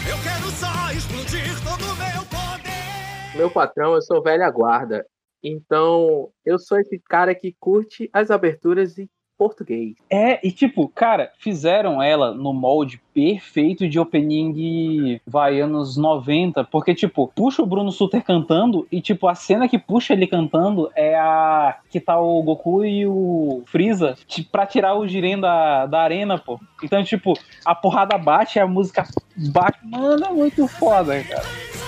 [0.05, 3.37] Eu quero só explodir todo o meu poder.
[3.37, 5.07] Meu patrão, eu sou velha guarda.
[5.41, 9.09] Então, eu sou esse cara que curte as aberturas em
[9.43, 9.95] português.
[10.09, 16.95] É, e tipo, cara, fizeram ela no molde perfeito de opening vai anos 90, porque
[16.95, 21.15] tipo, puxa o Bruno Suter cantando e tipo, a cena que puxa ele cantando é
[21.15, 24.15] a que tá o Goku e o Freeza
[24.49, 26.57] pra tirar o Jiren da, da arena, pô.
[26.81, 27.33] Então, tipo,
[27.65, 29.05] a porrada bate, a música
[29.51, 31.82] bate, mano, é muito foda, cara.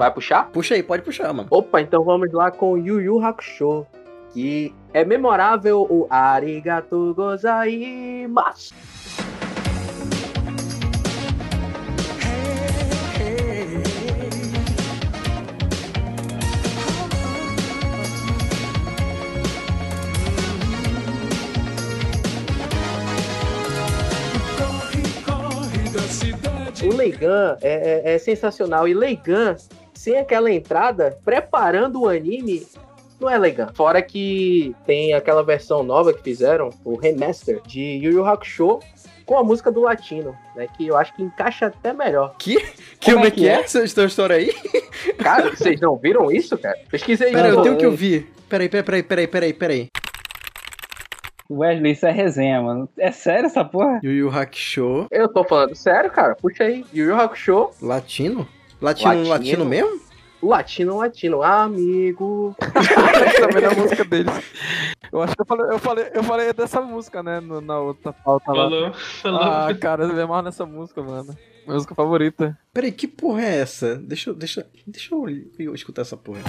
[0.00, 0.48] Vai puxar?
[0.50, 1.46] Puxa aí, pode puxar, mano.
[1.50, 3.86] Opa, então vamos lá com Yu Yu Hakusho.
[4.32, 8.72] Que é memorável o Arigato Gozaimasu.
[26.82, 28.88] O Leigan é, é- é sensacional.
[28.88, 29.56] E Leigan,
[30.00, 32.66] sem aquela entrada, preparando o anime,
[33.20, 33.68] não é Leigan.
[33.74, 38.78] Fora que tem aquela versão nova que fizeram, o remaster de Yu Yu Hakusho,
[39.26, 40.66] com a música do latino, né?
[40.74, 42.34] Que eu acho que encaixa até melhor.
[42.38, 42.58] Que
[43.04, 43.56] Como como é que que é?
[43.56, 44.50] é essa história aí?
[45.18, 46.78] Cara, vocês não viram isso, cara?
[46.90, 48.32] Pesquisei Pera, eu tenho que ouvir.
[48.48, 49.88] Peraí, peraí, peraí, peraí, peraí.
[51.50, 52.88] Wesley, isso é resenha, mano.
[52.96, 54.00] É sério essa porra?
[54.02, 56.34] Yu Yu Hakusho, Eu tô falando sério, cara.
[56.36, 56.86] Puxa aí.
[56.94, 58.48] Yu Yu Hakusho, latino?
[58.80, 59.64] Latino, latino, Latino.
[59.64, 60.00] mesmo?
[60.42, 61.42] latino, latino.
[61.42, 62.56] Amigo.
[62.74, 64.32] Essa é a melhor música deles.
[65.12, 67.40] Eu acho que eu falei, eu falei, eu falei dessa música, né?
[67.40, 68.70] no- na outra pauta lá.
[68.70, 69.40] Falou, falou.
[69.42, 71.36] Ah, cara, eu me amarro nessa música, mano.
[71.66, 72.58] Minha música favorita.
[72.72, 73.96] Peraí, que porra é essa?
[73.96, 75.26] Deixa eu, deixa, deixa eu,
[75.58, 76.40] eu escutar essa porra.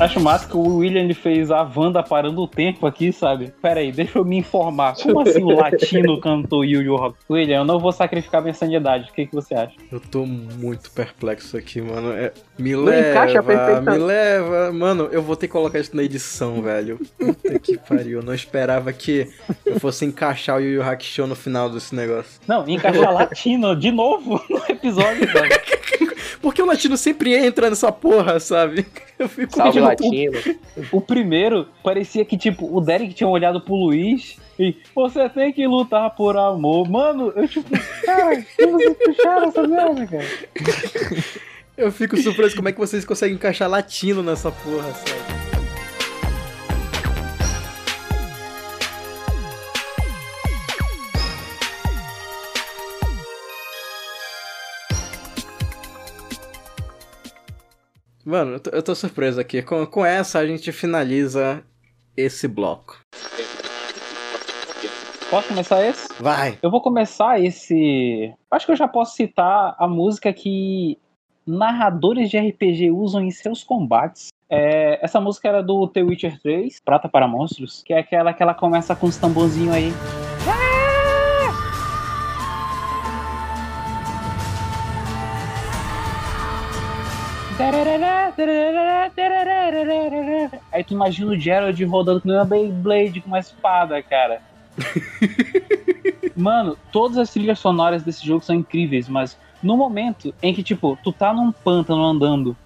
[0.00, 3.52] Acho massa que o William ele fez a Wanda parando o tempo aqui, sabe?
[3.60, 4.94] Pera aí, deixa eu me informar.
[4.94, 7.18] Como assim o latino cantou Yu Yu Rock?
[7.28, 9.10] William, eu não vou sacrificar minha sanidade.
[9.10, 9.74] O que, que você acha?
[9.92, 12.12] Eu tô muito perplexo aqui, mano.
[12.12, 14.72] É, me Não leva, me leva.
[14.72, 16.98] Mano, eu vou ter que colocar isso na edição, velho.
[17.18, 18.20] Puta que pariu.
[18.20, 19.28] Eu não esperava que
[19.66, 22.40] eu fosse encaixar o Yu Yu Hakusho no final desse negócio.
[22.48, 25.60] Não, encaixar latino de novo no episódio, velho.
[26.40, 28.86] Porque o latino sempre entra nessa porra, sabe?
[29.18, 30.38] Eu fico Salve latino.
[30.90, 35.66] O primeiro parecia que, tipo, o Derek tinha olhado pro Luiz e você tem que
[35.66, 36.88] lutar por amor.
[36.88, 37.70] Mano, eu tipo,
[38.04, 40.24] cara, como vocês puxaram essa merda, cara?
[41.76, 45.49] Eu fico surpreso como é que vocês conseguem encaixar latino nessa porra, sabe?
[58.30, 59.60] Mano, eu tô, eu tô surpreso aqui.
[59.60, 61.64] Com, com essa a gente finaliza
[62.16, 63.00] esse bloco.
[65.28, 66.06] Posso começar esse?
[66.20, 66.56] Vai!
[66.62, 68.32] Eu vou começar esse.
[68.48, 70.96] Acho que eu já posso citar a música que
[71.44, 74.28] narradores de RPG usam em seus combates.
[74.48, 78.42] É, essa música era do The Witcher 3, Prata para Monstros, que é aquela que
[78.44, 79.92] ela começa com os tamborzinhos aí.
[90.72, 94.40] Aí tu imagina o Gerald rodando com uma Beyblade com uma espada, cara.
[96.36, 100.98] Mano, todas as trilhas sonoras desse jogo são incríveis, mas no momento em que, tipo,
[101.02, 102.56] tu tá num pântano andando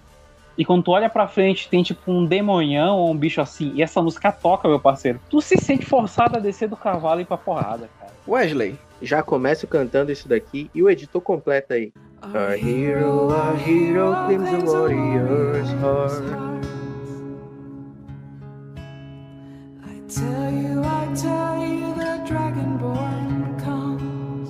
[0.57, 3.81] e quando tu olha pra frente tem, tipo, um demonhão ou um bicho assim e
[3.81, 7.25] essa música toca, meu parceiro, tu se sente forçado a descer do cavalo e ir
[7.25, 8.13] pra porrada, cara.
[8.27, 11.93] Wesley, Já começo cantando isso daqui e o editor completa aí.
[12.21, 16.23] A hero, a hero claims a warrior's heart.
[19.83, 24.49] I tell you, I tell you, the Dragonborn comes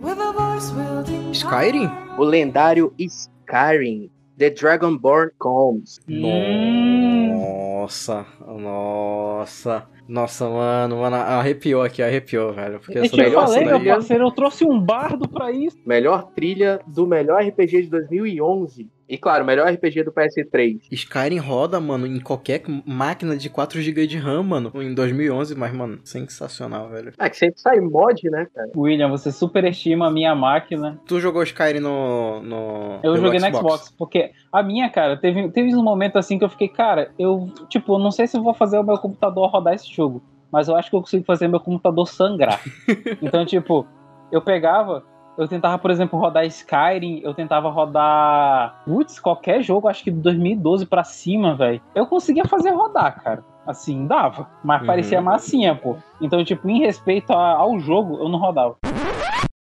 [0.00, 1.90] with a voice wielding Skyrim?
[2.18, 5.98] O lendário Skyrim, The Dragonborn Comes.
[6.06, 9.88] Nossa, nossa.
[10.08, 12.78] Nossa, mano, mano, arrepiou aqui, arrepiou, velho.
[12.78, 15.76] Porque Eu melhor falei, meu parceiro, eu trouxe um bardo pra isso.
[15.84, 18.88] Melhor trilha do melhor RPG de 2011.
[19.08, 20.80] E claro, melhor RPG do PS3.
[20.90, 25.72] Skyrim roda, mano, em qualquer máquina de 4 GB de RAM, mano, em 2011, mas,
[25.72, 27.12] mano, sensacional, velho.
[27.18, 28.70] Ah, que sempre sai mod, né, cara?
[28.76, 31.00] William, você superestima a minha máquina.
[31.06, 32.42] Tu jogou Skyrim no.
[32.42, 36.44] no Eu joguei no Xbox, porque a minha, cara, teve, teve um momento assim que
[36.44, 39.50] eu fiquei, cara, eu, tipo, eu não sei se eu vou fazer o meu computador
[39.50, 42.60] rodar esse jogo, mas eu acho que eu consigo fazer meu computador sangrar.
[43.22, 43.86] então, tipo,
[44.32, 45.04] eu pegava,
[45.38, 50.18] eu tentava, por exemplo, rodar Skyrim, eu tentava rodar, putz, qualquer jogo, acho que de
[50.20, 51.80] 2012 pra cima, velho.
[51.94, 53.44] Eu conseguia fazer rodar, cara.
[53.66, 54.86] Assim, dava, mas Uhum.
[54.86, 55.96] parecia massinha, pô.
[56.20, 58.76] Então, tipo, em respeito a- ao jogo, eu não rodava.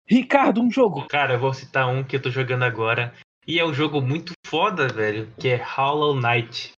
[0.09, 1.07] Ricardo, um jogo.
[1.09, 3.13] Cara, eu vou citar um que eu tô jogando agora.
[3.47, 5.29] E é um jogo muito foda, velho.
[5.39, 6.73] Que é Hollow Knight.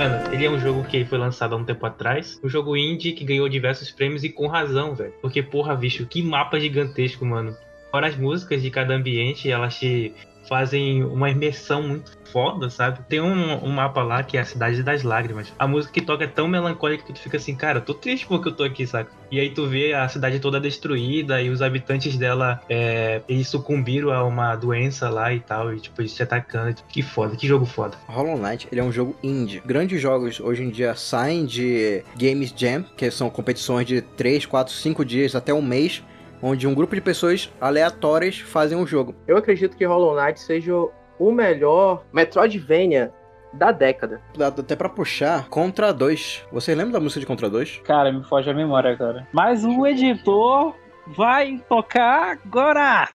[0.00, 2.40] Mano, ele é um jogo que foi lançado há um tempo atrás.
[2.42, 5.12] Um jogo indie que ganhou diversos prêmios e com razão, velho.
[5.20, 7.54] Porque, porra, bicho, que mapa gigantesco, mano.
[7.90, 10.14] Fora as músicas de cada ambiente, elas te
[10.48, 13.00] fazem uma imersão muito foda, sabe?
[13.08, 15.52] Tem um, um mapa lá que é a Cidade das Lágrimas.
[15.58, 18.48] A música que toca é tão melancólica que tu fica assim, cara, tô triste porque
[18.48, 19.10] eu tô aqui, saca?
[19.30, 24.10] E aí tu vê a cidade toda destruída e os habitantes dela, é, eles sucumbiram
[24.10, 26.74] a uma doença lá e tal, e tipo, eles te atacando.
[26.74, 27.96] Tipo, que foda, que jogo foda.
[28.08, 29.62] Hollow Knight, ele é um jogo indie.
[29.64, 34.72] Grandes jogos hoje em dia saem de Games Jam, que são competições de 3, 4,
[34.72, 36.02] 5 dias até um mês,
[36.42, 39.14] onde um grupo de pessoas aleatórias fazem um jogo.
[39.26, 40.72] Eu acredito que Hollow Knight seja
[41.18, 43.12] o melhor Metroidvania
[43.52, 44.20] da década.
[44.36, 46.46] Dá até pra puxar Contra 2.
[46.52, 47.80] Vocês lembram da música de Contra 2?
[47.84, 49.26] Cara, me foge a memória, cara.
[49.32, 50.74] Mas o editor
[51.16, 53.08] vai tocar agora!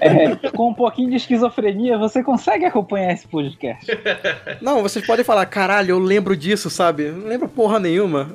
[0.00, 3.86] É, com um pouquinho de esquizofrenia, você consegue acompanhar esse podcast.
[4.60, 7.10] Não, vocês podem falar, caralho, eu lembro disso, sabe?
[7.10, 8.34] Não lembro porra nenhuma.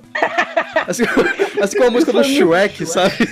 [0.87, 1.03] Assim,
[1.61, 3.15] assim como a música do Shrek, sabe?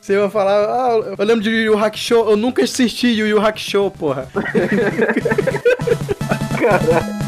[0.00, 3.40] Você vai falar, ah, eu lembro de Yu Yu Hakusho, eu nunca assisti Yu Yu
[3.40, 4.28] Hakusho, porra.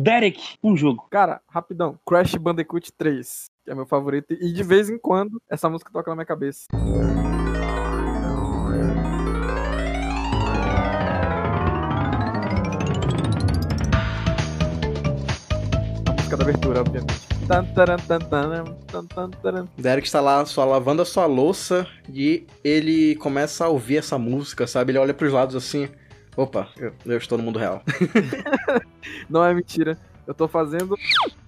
[0.00, 1.06] Derek, um jogo.
[1.10, 1.98] Cara, rapidão.
[2.06, 4.32] Crash Bandicoot 3, que é meu favorito.
[4.32, 6.68] E de vez em quando, essa música toca na minha cabeça.
[16.06, 17.28] A música da abertura, obviamente.
[19.76, 24.66] Derek está lá só lavando a sua louça e ele começa a ouvir essa música,
[24.66, 24.92] sabe?
[24.92, 25.90] Ele olha pros lados assim.
[26.36, 27.82] Opa, eu, eu estou no mundo real.
[29.28, 29.98] Não é mentira.
[30.26, 30.96] Eu tô fazendo.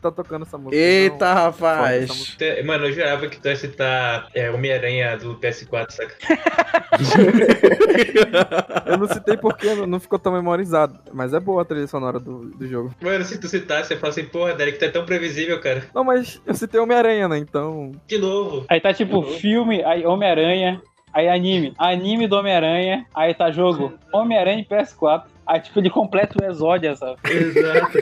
[0.01, 0.75] Tá tocando essa música.
[0.77, 2.09] Eita, Não, essa rapaz!
[2.09, 2.63] música.
[2.65, 6.15] Mano, eu jurava que tu ia citar é, Homem-Aranha do PS4, saca?
[8.87, 10.99] Eu não citei porque não, não ficou tão memorizado.
[11.13, 12.93] Mas é boa a trilha sonora do, do jogo.
[13.01, 15.85] Mano, se tu citasse, você fala assim, porra, Derek, tu é tão previsível, cara.
[15.95, 17.39] Não, mas eu citei Homem-Aranha, né?
[17.39, 17.93] Então.
[18.07, 18.65] De novo.
[18.69, 20.83] Aí tá tipo filme, aí Homem-Aranha,
[21.13, 25.25] aí anime, anime do Homem-Aranha, aí tá jogo Homem-Aranha e PS4.
[25.47, 27.19] Aí tipo ele completa o exódia, sabe?
[27.25, 27.99] Exato.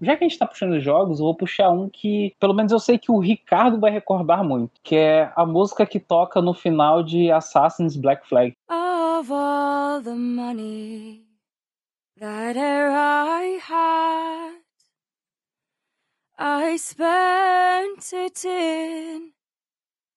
[0.00, 2.78] Já que a gente tá puxando jogos, eu vou puxar um que, pelo menos eu
[2.78, 7.02] sei que o Ricardo vai recordar muito, que é a música que toca no final
[7.02, 8.54] de Assassin's Black Flag.
[8.68, 11.23] Of all the money
[12.24, 14.62] that I had,
[16.38, 19.32] I spent it in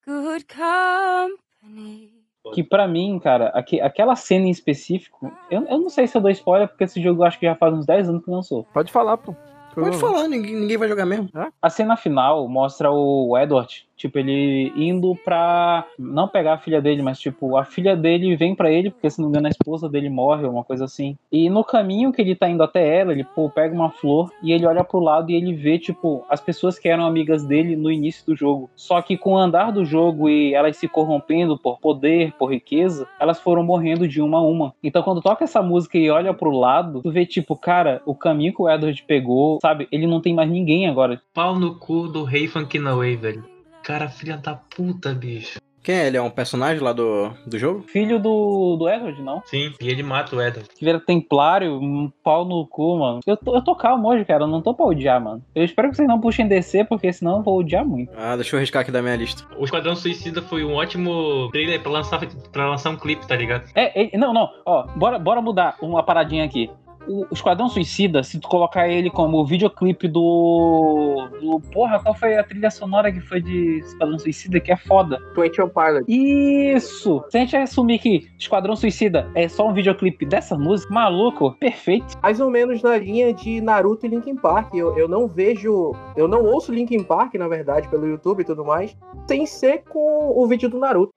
[0.06, 2.14] good company.
[2.54, 6.22] Que pra mim, cara, aque- aquela cena em específico, eu, eu não sei se eu
[6.22, 8.64] dou spoiler, porque esse jogo eu acho que já faz uns 10 anos que lançou.
[8.74, 9.36] Pode falar, pô.
[9.76, 11.30] Pode falar, ninguém, ninguém vai jogar mesmo.
[11.62, 15.86] A cena final mostra o Edward, tipo, ele indo pra.
[15.98, 19.20] Não pegar a filha dele, mas, tipo, a filha dele vem pra ele, porque se
[19.20, 21.18] não me engano a esposa dele morre, uma coisa assim.
[21.32, 24.52] E no caminho que ele tá indo até ela, ele, pô, pega uma flor e
[24.52, 27.92] ele olha pro lado e ele vê, tipo, as pessoas que eram amigas dele no
[27.92, 28.70] início do jogo.
[28.76, 33.08] Só que com o andar do jogo e elas se corrompendo por poder, por riqueza,
[33.20, 34.74] elas foram morrendo de uma a uma.
[34.84, 38.54] Então quando toca essa música e olha pro lado, tu vê, tipo, cara, o caminho
[38.54, 39.88] que o Edward pegou, sabe?
[39.92, 41.22] Ele não tem mais ninguém agora.
[41.34, 43.57] Pau no cu do Rei Funkinaway, velho.
[43.88, 45.62] Cara, filha da puta, bicho.
[45.82, 46.08] Quem é?
[46.08, 47.86] Ele é um personagem lá do, do jogo?
[47.88, 49.42] Filho do, do Edward, não?
[49.46, 50.68] Sim, e ele mata o Edward.
[50.78, 53.22] Que vira templário, um pau no cu, mano.
[53.26, 54.44] Eu tô, eu tô calmo hoje, cara.
[54.44, 55.42] Eu não tô pra odiar, mano.
[55.56, 58.12] Eu espero que vocês não puxem DC, porque senão eu vou odiar muito.
[58.18, 59.46] Ah, deixa eu riscar aqui da minha lista.
[59.58, 62.20] O Esquadrão Suicida foi um ótimo trailer pra lançar,
[62.52, 63.70] pra lançar um clipe, tá ligado?
[63.74, 64.50] É, é, não, não.
[64.66, 66.70] Ó, bora, bora mudar uma paradinha aqui.
[67.08, 71.28] O Esquadrão Suicida, se tu colocar ele como videoclipe do.
[71.42, 71.62] do.
[71.72, 75.20] Porra, qual foi a trilha sonora que foi de Esquadrão Suicida que é foda?
[75.34, 76.06] Twenty One Pilot.
[76.08, 77.24] Isso!
[77.30, 82.18] Se a gente assumir que Esquadrão Suicida é só um videoclipe dessa música, maluco, perfeito.
[82.22, 84.74] Mais ou menos na linha de Naruto e Linkin Park.
[84.74, 85.94] Eu, eu não vejo.
[86.16, 88.98] Eu não ouço Linkin Park, na verdade, pelo YouTube e tudo mais,
[89.28, 91.14] sem ser com o vídeo do Naruto.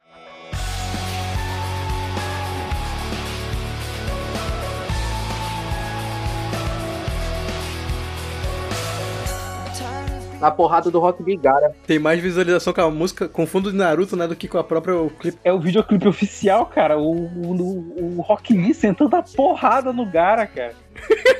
[10.40, 11.74] Na porrada do Rock Bigara.
[11.86, 14.64] Tem mais visualização com a música, com fundo de Naruto, né, do que com a
[14.64, 15.38] própria clipe.
[15.44, 16.98] É o videoclipe oficial, cara.
[16.98, 20.74] O, o, o Rock Lee sentando a porrada no Gara, cara.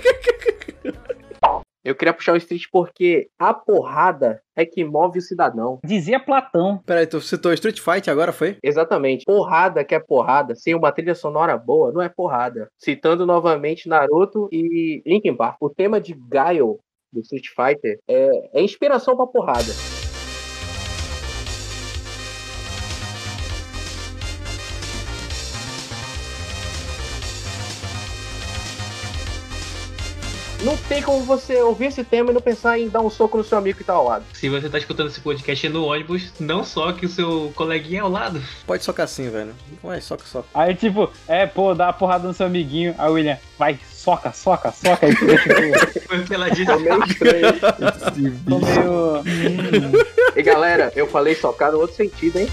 [1.83, 5.79] Eu queria puxar o Street porque a porrada é que move o cidadão.
[5.83, 6.83] Dizia Platão.
[6.85, 8.59] Peraí, tu citou Street Fight agora, foi?
[8.63, 9.25] Exatamente.
[9.25, 12.69] Porrada que é porrada, sem uma trilha sonora boa, não é porrada.
[12.79, 15.57] Citando novamente Naruto e Linkin Park.
[15.61, 16.79] O tema de Gaio
[17.13, 19.73] do Street Fighter é, é inspiração pra porrada.
[30.63, 33.45] Não tem como você ouvir esse tema e não pensar em dar um soco no
[33.45, 34.27] seu amigo que tá ao lado.
[34.35, 38.03] Se você tá escutando esse podcast no ônibus, não só que o seu coleguinha é
[38.03, 38.43] ao lado.
[38.67, 39.55] Pode socar assim, velho.
[39.83, 40.47] Vai, soca, soca.
[40.53, 42.95] Aí, tipo, é, pô, dá uma porrada no seu amiguinho.
[42.99, 45.07] Aí William, vai, soca, soca, soca.
[46.09, 46.65] Foi o que ela disse.
[46.65, 47.61] Tô meio estranho.
[48.49, 49.93] Tô meio.
[50.35, 52.49] E galera, eu falei socar no outro sentido, hein?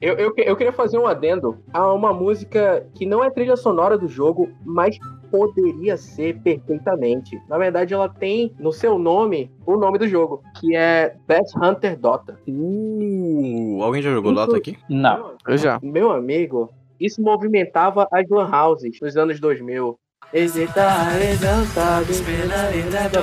[0.00, 3.96] Eu, eu, eu queria fazer um adendo a uma música que não é trilha sonora
[3.96, 4.98] do jogo, mas
[5.32, 7.40] poderia ser perfeitamente.
[7.48, 11.98] Na verdade, ela tem no seu nome o nome do jogo, que é Best Hunter
[11.98, 12.38] Dota.
[12.46, 14.76] Uh, alguém já jogou Dota aqui?
[14.90, 15.36] Não.
[15.48, 15.80] Eu já.
[15.82, 16.70] Meu amigo,
[17.00, 19.98] isso movimentava as lan houses nos anos 2000.
[20.34, 22.06] Hesitar, exaltado,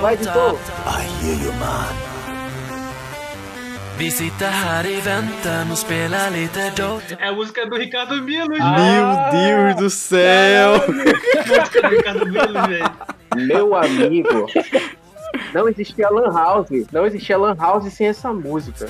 [0.02, 0.58] Vai de novo.
[0.86, 2.09] I hear you man
[4.00, 8.56] Vi sitter här i väntan och spelar lite Dota É a música do Ricardo Milo,
[8.62, 8.78] Ah!
[8.78, 10.74] Meu Deus do céu!
[10.88, 11.10] gente.
[11.38, 12.92] A música do Ricardo Milo, velho.
[13.36, 14.48] Meu amigo,
[15.54, 16.88] não existia lan house.
[16.92, 18.86] Não existia lan house sem essa música.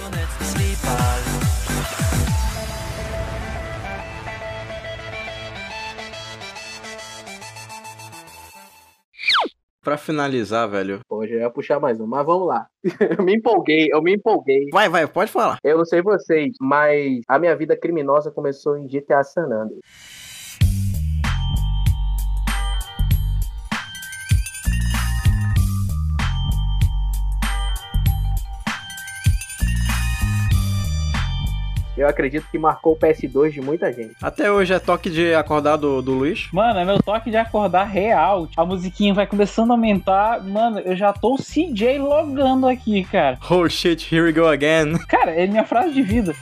[9.82, 11.00] Pra finalizar, velho.
[11.08, 12.68] Pô, já ia puxar mais um, mas vamos lá.
[13.18, 14.68] eu me empolguei, eu me empolguei.
[14.72, 15.58] Vai, vai, pode falar.
[15.64, 19.80] Eu não sei vocês, mas a minha vida criminosa começou em GTA San Andreas.
[32.00, 34.16] Eu acredito que marcou o PS2 de muita gente.
[34.22, 36.48] Até hoje é toque de acordar do, do Luiz.
[36.54, 38.48] Mano, é meu toque de acordar real.
[38.56, 40.42] A musiquinha vai começando a aumentar.
[40.42, 43.38] Mano, eu já tô o CJ logando aqui, cara.
[43.50, 44.98] Oh shit, here we go again.
[45.10, 46.34] Cara, é minha frase de vida.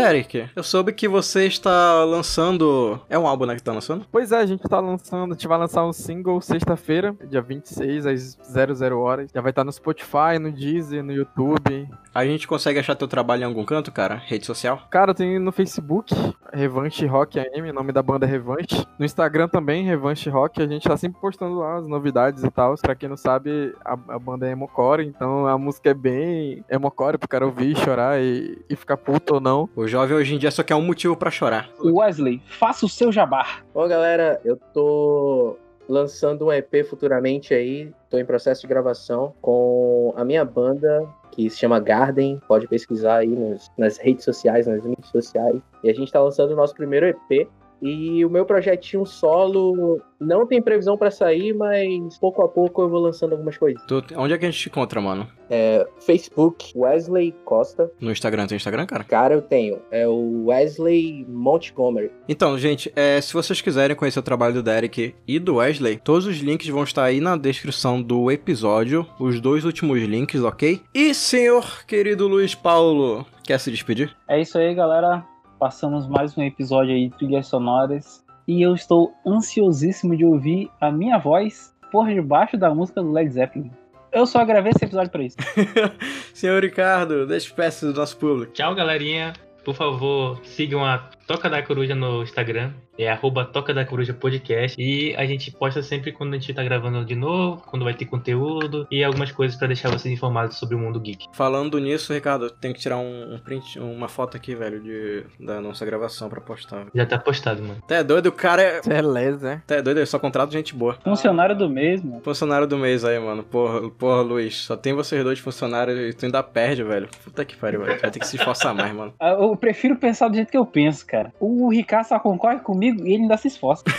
[0.00, 2.98] Derek, eu soube que você está lançando.
[3.06, 4.06] É um álbum, né, que tá lançando?
[4.10, 8.06] Pois é, a gente tá lançando, a gente vai lançar um single sexta-feira, dia 26,
[8.06, 9.30] às 00 horas.
[9.30, 11.86] Já vai estar no Spotify, no Deezer, no YouTube.
[12.14, 14.14] A gente consegue achar teu trabalho em algum canto, cara?
[14.14, 14.80] Rede social?
[14.90, 16.14] Cara, tem no Facebook,
[16.50, 18.86] Revanche Rock AM, o nome da banda é Revanche.
[18.98, 22.74] No Instagram também, Revanche Rock, a gente tá sempre postando lá as novidades e tal.
[22.76, 27.18] Pra quem não sabe, a, a banda é emocore, então a música é bem emocore
[27.18, 29.68] pro cara ouvir, chorar e, e ficar puto ou não.
[29.76, 31.68] O jovem hoje em dia só quer um motivo pra chorar.
[31.84, 33.58] Wesley, faça o seu jabá.
[33.74, 35.56] Bom, galera, eu tô
[35.88, 37.90] lançando um EP futuramente aí.
[38.08, 42.40] Tô em processo de gravação com a minha banda, que se chama Garden.
[42.46, 45.60] Pode pesquisar aí nos- nas redes sociais, nas mídias sociais.
[45.82, 47.48] E a gente tá lançando o nosso primeiro EP.
[47.82, 52.88] E o meu projetinho solo não tem previsão pra sair, mas pouco a pouco eu
[52.90, 53.82] vou lançando algumas coisas.
[53.86, 55.26] Tu- onde é que a gente te encontra, mano?
[55.48, 57.90] É, Facebook, Wesley Costa.
[58.00, 59.04] No Instagram, tem Instagram, cara?
[59.04, 59.78] Cara, eu tenho.
[59.90, 62.10] É o Wesley Montgomery.
[62.28, 66.26] Então, gente, é, se vocês quiserem conhecer o trabalho do Derek e do Wesley, todos
[66.26, 70.80] os links vão estar aí na descrição do episódio, os dois últimos links, ok?
[70.94, 74.14] E, senhor querido Luiz Paulo, quer se despedir?
[74.28, 75.24] É isso aí, galera.
[75.60, 78.24] Passamos mais um episódio aí de trilhas sonoras.
[78.48, 83.30] E eu estou ansiosíssimo de ouvir a minha voz por debaixo da música do Led
[83.30, 83.70] Zeppelin.
[84.10, 85.36] Eu só gravei esse episódio pra isso.
[86.32, 88.54] senhor Ricardo, despeça do nosso público.
[88.54, 89.34] Tchau, galerinha.
[89.62, 92.72] Por favor, sigam a Toca da Coruja no Instagram.
[92.98, 94.74] É arroba Toca da Coruja Podcast.
[94.76, 98.04] E a gente posta sempre quando a gente tá gravando de novo, quando vai ter
[98.04, 101.26] conteúdo e algumas coisas pra deixar vocês informados sobre o mundo geek.
[101.32, 105.60] Falando nisso, Ricardo, tem que tirar um, um print, uma foto aqui, velho, de, da
[105.60, 106.86] nossa gravação pra postar.
[106.92, 107.78] Já tá postado, mano.
[107.84, 108.80] Até é doido, o cara é.
[108.82, 110.98] Beleza, Até é doido, ele só contrata gente boa.
[111.04, 112.20] Funcionário do mês, mano.
[112.24, 113.44] Funcionário do mês aí, mano.
[113.44, 114.56] Porra, porra, Luiz.
[114.56, 117.08] Só tem vocês dois de funcionário e tu ainda perde, velho.
[117.22, 118.00] Puta que pariu, velho.
[118.00, 119.14] Vai ter que se esforçar mais, mano.
[119.20, 121.19] Ah, Eu prefiro pensar do jeito que eu penso, cara.
[121.38, 123.84] O Ricardo só concorre comigo e ele ainda se esforça.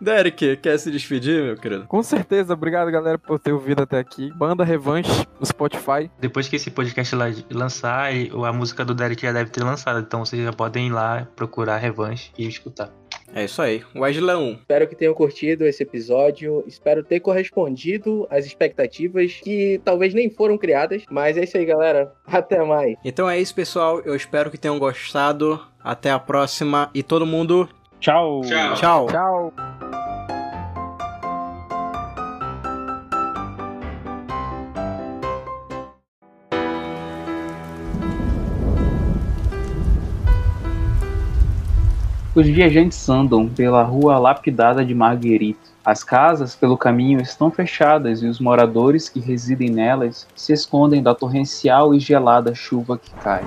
[0.00, 1.84] Derek, quer se despedir, meu querido?
[1.86, 4.32] Com certeza, obrigado galera por ter ouvido até aqui.
[4.32, 6.08] Banda Revanche no Spotify.
[6.20, 8.10] Depois que esse podcast lá- lançar,
[8.46, 9.98] a música do Derek já deve ter lançado.
[9.98, 12.90] Então vocês já podem ir lá procurar revanche e escutar.
[13.34, 13.82] É isso aí.
[13.94, 14.52] Wesley 1.
[14.54, 16.64] Espero que tenham curtido esse episódio.
[16.66, 21.02] Espero ter correspondido às expectativas que talvez nem foram criadas.
[21.10, 22.12] Mas é isso aí, galera.
[22.26, 22.96] Até mais.
[23.04, 24.00] Então é isso, pessoal.
[24.00, 25.60] Eu espero que tenham gostado.
[25.82, 26.90] Até a próxima.
[26.94, 27.68] E todo mundo,
[28.00, 28.42] Tchau.
[28.76, 29.06] tchau.
[29.06, 30.07] Tchau.
[42.34, 45.58] Os viajantes andam pela rua lapidada de Marguerite.
[45.82, 51.14] As casas pelo caminho estão fechadas e os moradores que residem nelas se escondem da
[51.14, 53.42] torrencial e gelada chuva que cai.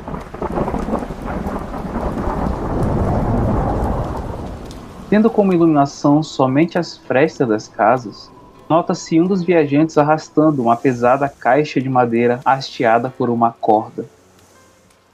[5.12, 8.32] Tendo como iluminação somente as frestas das casas,
[8.68, 14.06] nota-se um dos viajantes arrastando uma pesada caixa de madeira hasteada por uma corda.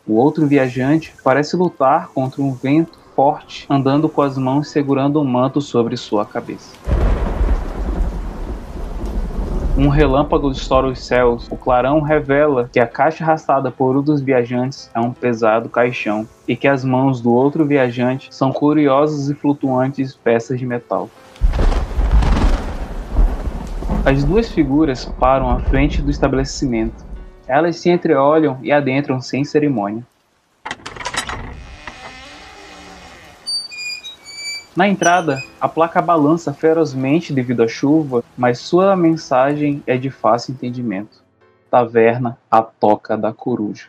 [0.08, 5.26] O outro viajante parece lutar contra um vento forte, andando com as mãos segurando um
[5.26, 6.78] manto sobre sua cabeça.
[9.76, 11.48] Um relâmpago estoura os céus.
[11.50, 16.28] O clarão revela que a caixa arrastada por um dos viajantes é um pesado caixão
[16.48, 21.10] e que as mãos do outro viajante são curiosas e flutuantes peças de metal.
[24.06, 27.04] As duas figuras param à frente do estabelecimento.
[27.48, 30.04] Elas se entreolham e adentram sem cerimônia.
[34.78, 40.54] Na entrada, a placa balança ferozmente devido à chuva, mas sua mensagem é de fácil
[40.54, 41.24] entendimento.
[41.68, 43.88] Taverna, a toca da coruja.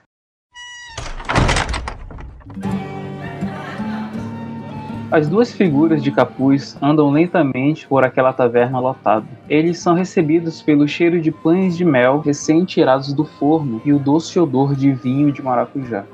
[5.11, 9.27] As duas figuras de capuz andam lentamente por aquela taverna lotada.
[9.47, 14.41] Eles são recebidos pelo cheiro de pães de mel recém-tirados do forno e o doce
[14.41, 16.07] odor de vinho de maracujá.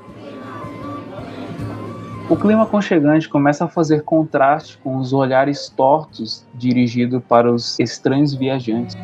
[2.27, 8.33] O clima aconchegante começa a fazer contraste com os olhares tortos dirigidos para os estranhos
[8.33, 8.97] viajantes.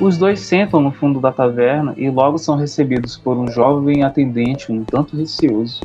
[0.00, 4.72] Os dois sentam no fundo da taverna e logo são recebidos por um jovem atendente
[4.72, 5.82] um tanto receoso.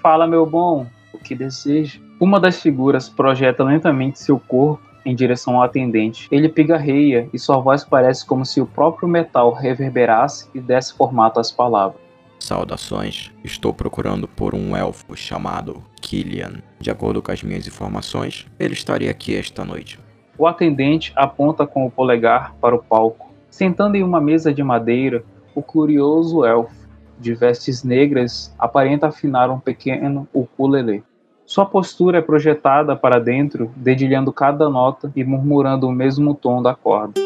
[0.00, 1.98] Fala, meu bom, o que deseja?
[2.20, 6.28] Uma das figuras projeta lentamente seu corpo em direção ao atendente.
[6.30, 11.40] Ele pigarreia e sua voz parece como se o próprio metal reverberasse e desse formato
[11.40, 12.07] às palavras.
[12.48, 13.30] Saudações.
[13.44, 16.62] Estou procurando por um elfo chamado Killian.
[16.80, 20.00] De acordo com as minhas informações, ele estaria aqui esta noite.
[20.38, 23.34] O atendente aponta com o polegar para o palco.
[23.50, 25.22] Sentando em uma mesa de madeira,
[25.54, 26.88] o curioso elfo,
[27.20, 31.04] de vestes negras, aparenta afinar um pequeno ukulele.
[31.44, 36.74] Sua postura é projetada para dentro, dedilhando cada nota e murmurando o mesmo tom da
[36.74, 37.20] corda.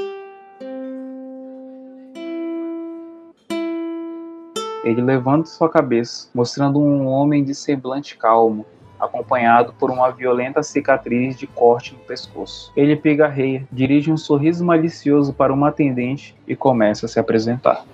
[4.85, 8.67] Ele levanta sua cabeça, mostrando um homem de semblante calmo,
[8.99, 12.73] acompanhado por uma violenta cicatriz de corte no pescoço.
[12.77, 17.85] Ele pigarreia, dirige um sorriso malicioso para uma atendente e começa a se apresentar.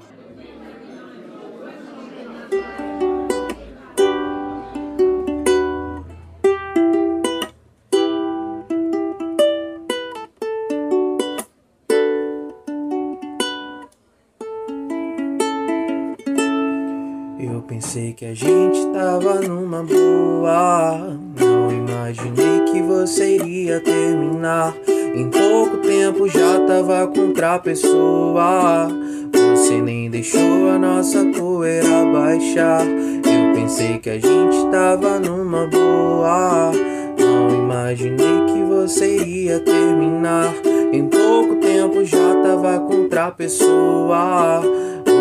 [23.09, 24.75] Você iria terminar.
[25.15, 27.11] Em pouco tempo já tava
[27.65, 28.89] pessoa.
[29.33, 32.87] Você nem deixou a nossa poeira baixar.
[32.87, 36.71] Eu pensei que a gente tava numa boa.
[37.19, 40.53] Não imaginei que você iria terminar.
[40.93, 44.61] Em pouco tempo já tava com outra pessoa.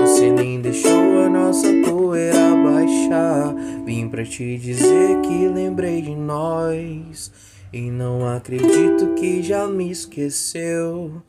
[0.02, 3.56] Você nem deixou a nossa poeira baixar.
[3.86, 7.32] Vim pra te dizer que lembrei de nós.
[7.78, 11.22] E não acredito que já me esqueceu.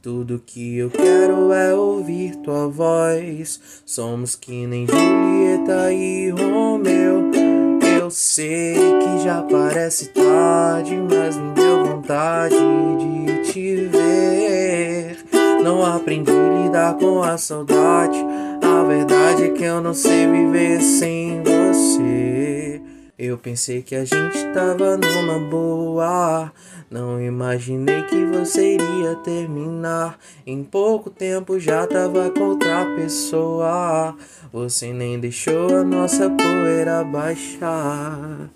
[0.00, 3.60] Tudo que eu quero é ouvir tua voz.
[3.84, 7.32] Somos que nem Julieta e Romeu.
[7.98, 15.24] Eu sei que já parece tarde, mas me deu vontade de te ver.
[15.60, 18.24] Não aprendi a lidar com a saudade.
[18.62, 22.80] A verdade é que eu não sei viver sem você.
[23.18, 26.52] Eu pensei que a gente tava numa boa.
[26.90, 30.18] Não imaginei que você iria terminar.
[30.46, 34.14] Em pouco tempo já tava com outra pessoa.
[34.52, 38.50] Você nem deixou a nossa poeira baixar.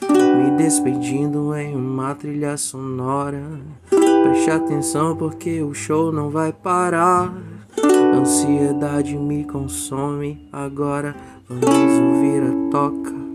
[0.00, 3.42] Me despedindo em uma trilha sonora.
[3.90, 7.34] Preste atenção porque o show não vai parar.
[8.14, 10.48] Ansiedade me consome.
[10.52, 11.12] Agora
[11.48, 13.25] vamos ouvir a toca.